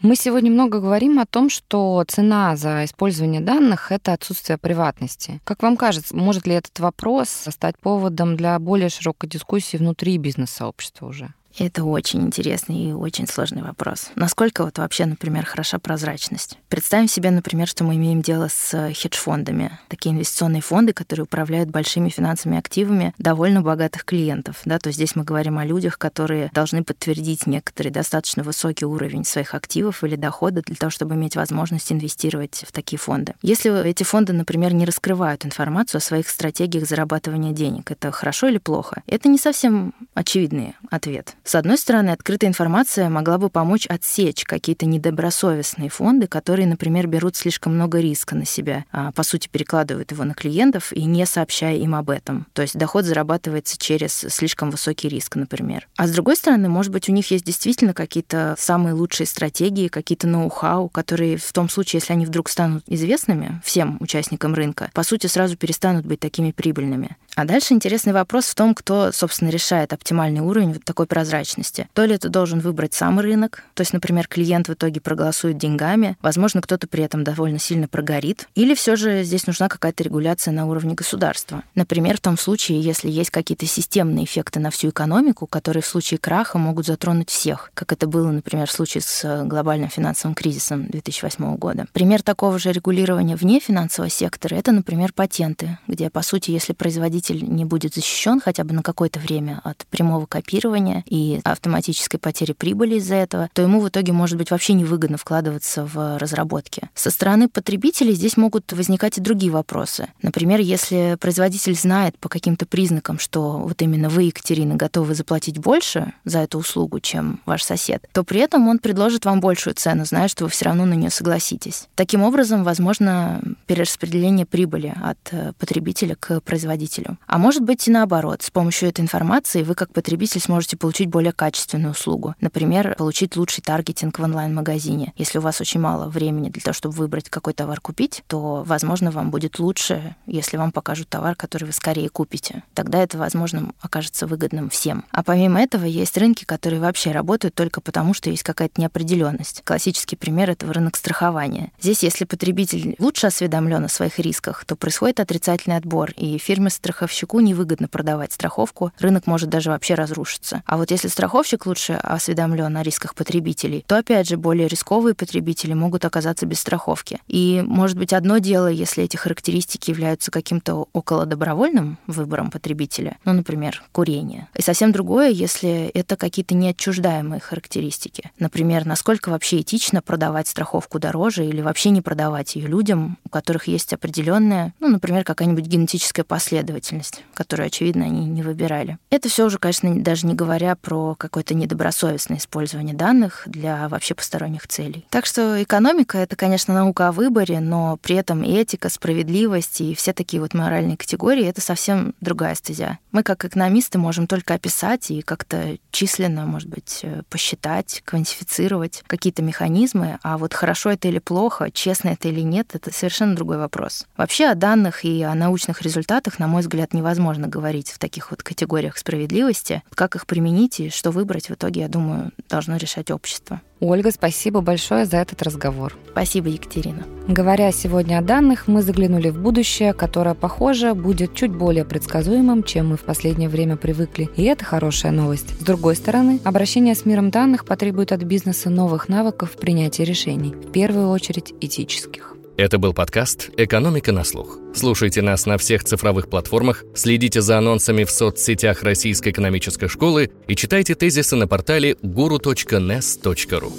Мы 0.00 0.16
сегодня 0.16 0.50
много 0.50 0.80
говорим 0.80 1.18
о 1.18 1.26
том, 1.26 1.50
что 1.50 2.04
цена 2.06 2.56
за 2.56 2.84
использование 2.84 3.40
данных— 3.40 3.90
это 3.92 4.12
отсутствие 4.12 4.58
приватности. 4.58 5.40
Как 5.44 5.62
вам 5.62 5.76
кажется, 5.76 6.16
может 6.16 6.46
ли 6.46 6.54
этот 6.54 6.78
вопрос 6.80 7.28
стать 7.28 7.78
поводом 7.78 8.36
для 8.36 8.58
более 8.58 8.88
широкой 8.88 9.28
дискуссии 9.28 9.76
внутри 9.76 10.18
бизнес-сообщества 10.18 11.06
уже? 11.06 11.34
Это 11.58 11.84
очень 11.84 12.22
интересный 12.22 12.90
и 12.90 12.92
очень 12.92 13.26
сложный 13.26 13.62
вопрос. 13.62 14.10
Насколько 14.14 14.64
вот 14.64 14.76
вообще, 14.78 15.06
например, 15.06 15.46
хороша 15.46 15.78
прозрачность? 15.78 16.58
Представим 16.68 17.08
себе, 17.08 17.30
например, 17.30 17.66
что 17.66 17.82
мы 17.82 17.96
имеем 17.96 18.20
дело 18.20 18.48
с 18.52 18.92
хедж-фондами. 18.92 19.78
Такие 19.88 20.14
инвестиционные 20.14 20.60
фонды, 20.60 20.92
которые 20.92 21.24
управляют 21.24 21.70
большими 21.70 22.10
финансовыми 22.10 22.58
активами 22.58 23.14
довольно 23.16 23.62
богатых 23.62 24.04
клиентов. 24.04 24.60
Да? 24.66 24.78
То 24.78 24.88
есть 24.88 24.98
здесь 24.98 25.16
мы 25.16 25.24
говорим 25.24 25.58
о 25.58 25.64
людях, 25.64 25.98
которые 25.98 26.50
должны 26.52 26.84
подтвердить 26.84 27.46
некоторый 27.46 27.88
достаточно 27.88 28.42
высокий 28.42 28.84
уровень 28.84 29.24
своих 29.24 29.54
активов 29.54 30.04
или 30.04 30.16
дохода 30.16 30.60
для 30.60 30.76
того, 30.76 30.90
чтобы 30.90 31.14
иметь 31.14 31.36
возможность 31.36 31.90
инвестировать 31.90 32.64
в 32.66 32.72
такие 32.72 32.98
фонды. 32.98 33.34
Если 33.40 33.86
эти 33.88 34.02
фонды, 34.02 34.34
например, 34.34 34.74
не 34.74 34.84
раскрывают 34.84 35.46
информацию 35.46 35.98
о 35.98 36.02
своих 36.02 36.28
стратегиях 36.28 36.86
зарабатывания 36.86 37.52
денег, 37.52 37.90
это 37.90 38.12
хорошо 38.12 38.48
или 38.48 38.58
плохо? 38.58 39.02
Это 39.06 39.28
не 39.28 39.38
совсем 39.38 39.94
очевидный 40.14 40.74
ответ. 40.90 41.34
С 41.46 41.54
одной 41.54 41.78
стороны, 41.78 42.10
открытая 42.10 42.50
информация 42.50 43.08
могла 43.08 43.38
бы 43.38 43.50
помочь 43.50 43.86
отсечь 43.86 44.42
какие-то 44.42 44.84
недобросовестные 44.84 45.90
фонды, 45.90 46.26
которые, 46.26 46.66
например, 46.66 47.06
берут 47.06 47.36
слишком 47.36 47.76
много 47.76 48.00
риска 48.00 48.34
на 48.34 48.44
себя, 48.44 48.84
а 48.90 49.12
по 49.12 49.22
сути 49.22 49.46
перекладывают 49.46 50.10
его 50.10 50.24
на 50.24 50.34
клиентов 50.34 50.92
и 50.92 51.04
не 51.04 51.24
сообщая 51.24 51.76
им 51.76 51.94
об 51.94 52.10
этом. 52.10 52.48
То 52.52 52.62
есть 52.62 52.76
доход 52.76 53.04
зарабатывается 53.04 53.78
через 53.78 54.12
слишком 54.12 54.72
высокий 54.72 55.08
риск, 55.08 55.36
например. 55.36 55.86
А 55.96 56.08
с 56.08 56.10
другой 56.10 56.34
стороны, 56.34 56.68
может 56.68 56.90
быть, 56.90 57.08
у 57.08 57.12
них 57.12 57.30
есть 57.30 57.44
действительно 57.44 57.94
какие-то 57.94 58.56
самые 58.58 58.94
лучшие 58.94 59.28
стратегии, 59.28 59.86
какие-то 59.86 60.26
ноу-хау, 60.26 60.88
которые 60.88 61.36
в 61.36 61.52
том 61.52 61.68
случае, 61.68 62.00
если 62.00 62.12
они 62.12 62.26
вдруг 62.26 62.48
станут 62.48 62.82
известными 62.88 63.62
всем 63.64 63.98
участникам 64.00 64.52
рынка, 64.52 64.90
по 64.92 65.04
сути, 65.04 65.28
сразу 65.28 65.56
перестанут 65.56 66.06
быть 66.06 66.18
такими 66.18 66.50
прибыльными. 66.50 67.16
А 67.36 67.44
дальше 67.44 67.74
интересный 67.74 68.14
вопрос 68.14 68.46
в 68.46 68.54
том, 68.54 68.74
кто, 68.74 69.12
собственно, 69.12 69.50
решает 69.50 69.92
оптимальный 69.92 70.40
уровень 70.40 70.72
вот 70.72 70.84
такой 70.84 71.04
прозрачности. 71.04 71.86
То 71.92 72.06
ли 72.06 72.14
это 72.14 72.30
должен 72.30 72.60
выбрать 72.60 72.94
сам 72.94 73.20
рынок, 73.20 73.62
то 73.74 73.82
есть, 73.82 73.92
например, 73.92 74.26
клиент 74.26 74.68
в 74.68 74.72
итоге 74.72 75.02
проголосует 75.02 75.58
деньгами, 75.58 76.16
возможно, 76.22 76.62
кто-то 76.62 76.86
при 76.86 77.04
этом 77.04 77.24
довольно 77.24 77.58
сильно 77.58 77.88
прогорит, 77.88 78.48
или 78.54 78.74
все 78.74 78.96
же 78.96 79.22
здесь 79.22 79.46
нужна 79.46 79.68
какая-то 79.68 80.02
регуляция 80.02 80.52
на 80.52 80.64
уровне 80.64 80.94
государства. 80.94 81.62
Например, 81.74 82.16
в 82.16 82.20
том 82.20 82.38
случае, 82.38 82.80
если 82.80 83.10
есть 83.10 83.28
какие-то 83.28 83.66
системные 83.66 84.24
эффекты 84.24 84.58
на 84.58 84.70
всю 84.70 84.88
экономику, 84.88 85.46
которые 85.46 85.82
в 85.82 85.86
случае 85.86 86.16
краха 86.16 86.56
могут 86.56 86.86
затронуть 86.86 87.28
всех, 87.28 87.70
как 87.74 87.92
это 87.92 88.06
было, 88.06 88.30
например, 88.30 88.66
в 88.66 88.72
случае 88.72 89.02
с 89.02 89.24
э, 89.24 89.44
глобальным 89.44 89.90
финансовым 89.90 90.34
кризисом 90.34 90.86
2008 90.86 91.56
года. 91.56 91.84
Пример 91.92 92.22
такого 92.22 92.58
же 92.58 92.72
регулирования 92.72 93.36
вне 93.36 93.60
финансового 93.60 94.08
сектора— 94.08 94.54
это, 94.56 94.72
например, 94.72 95.12
патенты, 95.12 95.78
где, 95.86 96.08
по 96.08 96.22
сути, 96.22 96.50
если 96.50 96.72
производитель 96.72 97.25
пользователь 97.26 97.54
не 97.54 97.64
будет 97.64 97.94
защищен 97.94 98.40
хотя 98.40 98.64
бы 98.64 98.74
на 98.74 98.82
какое-то 98.82 99.18
время 99.18 99.60
от 99.64 99.86
прямого 99.86 100.26
копирования 100.26 101.04
и 101.06 101.40
автоматической 101.44 102.18
потери 102.18 102.52
прибыли 102.52 102.96
из-за 102.96 103.14
этого, 103.14 103.48
то 103.52 103.62
ему 103.62 103.80
в 103.80 103.88
итоге 103.88 104.12
может 104.12 104.38
быть 104.38 104.50
вообще 104.50 104.74
невыгодно 104.74 105.16
вкладываться 105.16 105.84
в 105.84 106.18
разработки. 106.18 106.88
Со 106.94 107.10
стороны 107.10 107.48
потребителей 107.48 108.14
здесь 108.14 108.36
могут 108.36 108.72
возникать 108.72 109.18
и 109.18 109.20
другие 109.20 109.52
вопросы. 109.52 110.08
Например, 110.22 110.60
если 110.60 111.16
производитель 111.20 111.74
знает 111.74 112.18
по 112.18 112.28
каким-то 112.28 112.66
признакам, 112.66 113.18
что 113.18 113.58
вот 113.58 113.82
именно 113.82 114.08
вы, 114.08 114.24
Екатерина, 114.24 114.76
готовы 114.76 115.14
заплатить 115.14 115.58
больше 115.58 116.12
за 116.24 116.40
эту 116.40 116.58
услугу, 116.58 117.00
чем 117.00 117.40
ваш 117.46 117.62
сосед, 117.62 118.06
то 118.12 118.24
при 118.24 118.40
этом 118.40 118.68
он 118.68 118.78
предложит 118.78 119.24
вам 119.24 119.40
большую 119.40 119.74
цену, 119.74 120.04
зная, 120.04 120.28
что 120.28 120.44
вы 120.44 120.50
все 120.50 120.66
равно 120.66 120.84
на 120.84 120.94
нее 120.94 121.10
согласитесь. 121.10 121.88
Таким 121.94 122.22
образом, 122.22 122.64
возможно 122.64 123.40
перераспределение 123.66 124.46
прибыли 124.46 124.94
от 125.02 125.18
э, 125.32 125.52
потребителя 125.58 126.16
к 126.16 126.40
производителю. 126.40 127.15
А 127.26 127.38
может 127.38 127.62
быть 127.62 127.86
и 127.86 127.90
наоборот. 127.90 128.42
С 128.42 128.50
помощью 128.50 128.88
этой 128.88 129.00
информации 129.00 129.62
вы 129.62 129.74
как 129.74 129.92
потребитель 129.92 130.40
сможете 130.40 130.76
получить 130.76 131.08
более 131.08 131.32
качественную 131.32 131.92
услугу. 131.92 132.34
Например, 132.40 132.94
получить 132.96 133.36
лучший 133.36 133.62
таргетинг 133.62 134.18
в 134.18 134.22
онлайн-магазине. 134.22 135.12
Если 135.16 135.38
у 135.38 135.42
вас 135.42 135.60
очень 135.60 135.80
мало 135.80 136.08
времени 136.08 136.48
для 136.48 136.62
того, 136.62 136.74
чтобы 136.74 136.96
выбрать, 136.96 137.28
какой 137.28 137.52
товар 137.52 137.80
купить, 137.80 138.24
то, 138.26 138.64
возможно, 138.66 139.10
вам 139.10 139.30
будет 139.30 139.58
лучше, 139.58 140.16
если 140.26 140.56
вам 140.56 140.72
покажут 140.72 141.08
товар, 141.08 141.36
который 141.36 141.64
вы 141.64 141.72
скорее 141.72 142.08
купите. 142.08 142.64
Тогда 142.74 142.98
это, 142.98 143.18
возможно, 143.18 143.70
окажется 143.80 144.26
выгодным 144.26 144.68
всем. 144.68 145.04
А 145.10 145.22
помимо 145.22 145.62
этого 145.62 145.84
есть 145.84 146.16
рынки, 146.18 146.44
которые 146.44 146.80
вообще 146.80 147.12
работают 147.12 147.54
только 147.54 147.80
потому, 147.80 148.14
что 148.14 148.30
есть 148.30 148.42
какая-то 148.42 148.80
неопределенность. 148.80 149.62
Классический 149.64 150.16
пример 150.16 150.50
этого 150.50 150.72
рынок 150.72 150.96
страхования. 150.96 151.72
Здесь, 151.80 152.02
если 152.02 152.24
потребитель 152.24 152.96
лучше 152.98 153.28
осведомлен 153.28 153.84
о 153.84 153.88
своих 153.88 154.18
рисках, 154.18 154.64
то 154.64 154.76
происходит 154.76 155.20
отрицательный 155.20 155.76
отбор, 155.76 156.10
и 156.16 156.38
фирмы 156.38 156.70
страхования 156.70 157.05
страховщику 157.06 157.40
невыгодно 157.40 157.88
продавать 157.88 158.32
страховку, 158.32 158.92
рынок 158.98 159.26
может 159.26 159.48
даже 159.48 159.70
вообще 159.70 159.94
разрушиться. 159.94 160.62
А 160.66 160.76
вот 160.76 160.90
если 160.90 161.08
страховщик 161.08 161.66
лучше 161.66 161.92
осведомлен 161.92 162.76
о 162.76 162.82
рисках 162.82 163.14
потребителей, 163.14 163.84
то 163.86 163.96
опять 163.96 164.28
же 164.28 164.36
более 164.36 164.66
рисковые 164.66 165.14
потребители 165.14 165.72
могут 165.72 166.04
оказаться 166.04 166.46
без 166.46 166.58
страховки. 166.58 167.20
И 167.28 167.62
может 167.64 167.96
быть 167.96 168.12
одно 168.12 168.38
дело, 168.38 168.66
если 168.66 169.04
эти 169.04 169.16
характеристики 169.16 169.90
являются 169.90 170.30
каким-то 170.30 170.88
около 170.92 171.26
добровольным 171.26 171.98
выбором 172.08 172.50
потребителя, 172.50 173.18
ну, 173.24 173.32
например, 173.32 173.82
курение. 173.92 174.48
И 174.54 174.62
совсем 174.62 174.90
другое, 174.90 175.28
если 175.28 175.90
это 175.94 176.16
какие-то 176.16 176.54
неотчуждаемые 176.54 177.40
характеристики. 177.40 178.32
Например, 178.38 178.84
насколько 178.84 179.28
вообще 179.28 179.60
этично 179.60 180.02
продавать 180.02 180.48
страховку 180.48 180.98
дороже 180.98 181.44
или 181.44 181.60
вообще 181.60 181.90
не 181.90 182.02
продавать 182.02 182.56
ее 182.56 182.66
людям, 182.66 183.18
у 183.24 183.28
которых 183.28 183.68
есть 183.68 183.92
определенная, 183.92 184.74
ну, 184.80 184.88
например, 184.88 185.24
какая-нибудь 185.24 185.66
генетическая 185.66 186.24
последовательность 186.24 186.85
деятельность, 186.86 187.24
которую, 187.34 187.66
очевидно, 187.66 188.04
они 188.04 188.26
не 188.26 188.42
выбирали. 188.42 188.98
Это 189.10 189.28
все 189.28 189.46
уже, 189.46 189.58
конечно, 189.58 189.94
даже 190.02 190.26
не 190.26 190.34
говоря 190.34 190.76
про 190.76 191.14
какое-то 191.14 191.54
недобросовестное 191.54 192.38
использование 192.38 192.94
данных 192.94 193.42
для 193.46 193.88
вообще 193.88 194.14
посторонних 194.14 194.66
целей. 194.68 195.06
Так 195.10 195.26
что 195.26 195.62
экономика— 195.62 196.18
это, 196.18 196.36
конечно, 196.36 196.74
наука 196.74 197.08
о 197.08 197.12
выборе, 197.12 197.60
но 197.60 197.96
при 197.98 198.16
этом 198.16 198.42
этика, 198.42 198.88
справедливость 198.88 199.80
и 199.80 199.94
все 199.94 200.12
такие 200.12 200.40
вот 200.40 200.54
моральные 200.54 200.96
категории— 200.96 201.44
это 201.46 201.60
совсем 201.60 202.14
другая 202.20 202.54
стезя. 202.54 202.98
Мы, 203.12 203.22
как 203.22 203.44
экономисты, 203.44 203.98
можем 203.98 204.26
только 204.26 204.54
описать 204.54 205.10
и 205.10 205.22
как-то 205.22 205.78
численно, 205.90 206.46
может 206.46 206.68
быть, 206.68 207.00
э, 207.02 207.22
посчитать, 207.30 208.02
квантифицировать 208.04 209.02
какие-то 209.06 209.42
механизмы, 209.42 210.18
а 210.22 210.38
вот 210.38 210.54
хорошо 210.54 210.90
это 210.90 211.08
или 211.08 211.18
плохо, 211.18 211.70
честно 211.70 212.10
это 212.10 212.28
или 212.28 212.40
нет, 212.40 212.74
это 212.74 212.92
совершенно 212.92 213.34
другой 213.34 213.58
вопрос. 213.58 214.06
Вообще 214.16 214.46
о 214.46 214.54
данных 214.54 215.04
и 215.04 215.22
о 215.22 215.34
научных 215.34 215.82
результатах, 215.82 216.38
на 216.38 216.46
мой 216.46 216.62
взгляд, 216.62 216.75
невозможно 216.92 217.48
говорить 217.48 217.90
в 217.90 217.98
таких 217.98 218.30
вот 218.30 218.42
категориях 218.42 218.98
справедливости. 218.98 219.82
Как 219.94 220.16
их 220.16 220.26
применить 220.26 220.80
и 220.80 220.90
что 220.90 221.10
выбрать, 221.10 221.48
в 221.48 221.54
итоге, 221.54 221.82
я 221.82 221.88
думаю, 221.88 222.32
должно 222.48 222.76
решать 222.76 223.10
общество. 223.10 223.60
Ольга, 223.78 224.10
спасибо 224.10 224.62
большое 224.62 225.04
за 225.04 225.18
этот 225.18 225.42
разговор. 225.42 225.94
Спасибо, 226.10 226.48
Екатерина. 226.48 227.04
Говоря 227.28 227.70
сегодня 227.72 228.18
о 228.18 228.22
данных, 228.22 228.68
мы 228.68 228.80
заглянули 228.80 229.28
в 229.28 229.38
будущее, 229.38 229.92
которое, 229.92 230.34
похоже, 230.34 230.94
будет 230.94 231.34
чуть 231.34 231.52
более 231.52 231.84
предсказуемым, 231.84 232.62
чем 232.62 232.88
мы 232.88 232.96
в 232.96 233.02
последнее 233.02 233.50
время 233.50 233.76
привыкли. 233.76 234.30
И 234.36 234.44
это 234.44 234.64
хорошая 234.64 235.12
новость. 235.12 235.60
С 235.60 235.64
другой 235.64 235.96
стороны, 235.96 236.40
обращение 236.44 236.94
с 236.94 237.04
миром 237.04 237.30
данных 237.30 237.66
потребует 237.66 238.12
от 238.12 238.22
бизнеса 238.22 238.70
новых 238.70 239.08
навыков 239.10 239.50
в 239.54 239.58
принятии 239.58 240.02
решений, 240.02 240.54
в 240.54 240.72
первую 240.72 241.10
очередь 241.10 241.52
этических. 241.60 242.35
Это 242.58 242.78
был 242.78 242.94
подкаст 242.94 243.50
«Экономика 243.58 244.12
на 244.12 244.24
слух». 244.24 244.58
Слушайте 244.74 245.20
нас 245.20 245.44
на 245.44 245.58
всех 245.58 245.84
цифровых 245.84 246.30
платформах, 246.30 246.84
следите 246.94 247.42
за 247.42 247.58
анонсами 247.58 248.04
в 248.04 248.10
соцсетях 248.10 248.82
Российской 248.82 249.28
экономической 249.28 249.88
школы 249.88 250.30
и 250.46 250.56
читайте 250.56 250.94
тезисы 250.94 251.36
на 251.36 251.46
портале 251.46 251.96
guru.nes.ru. 252.02 253.72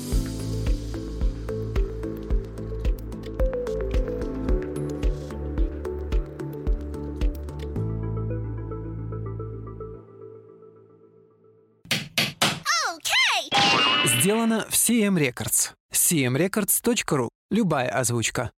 Сделано 14.19 14.67
в 14.69 14.73
CM 14.73 15.17
Records. 15.17 15.71
cmrecords.ru. 15.91 17.29
Любая 17.49 17.89
озвучка. 17.89 18.51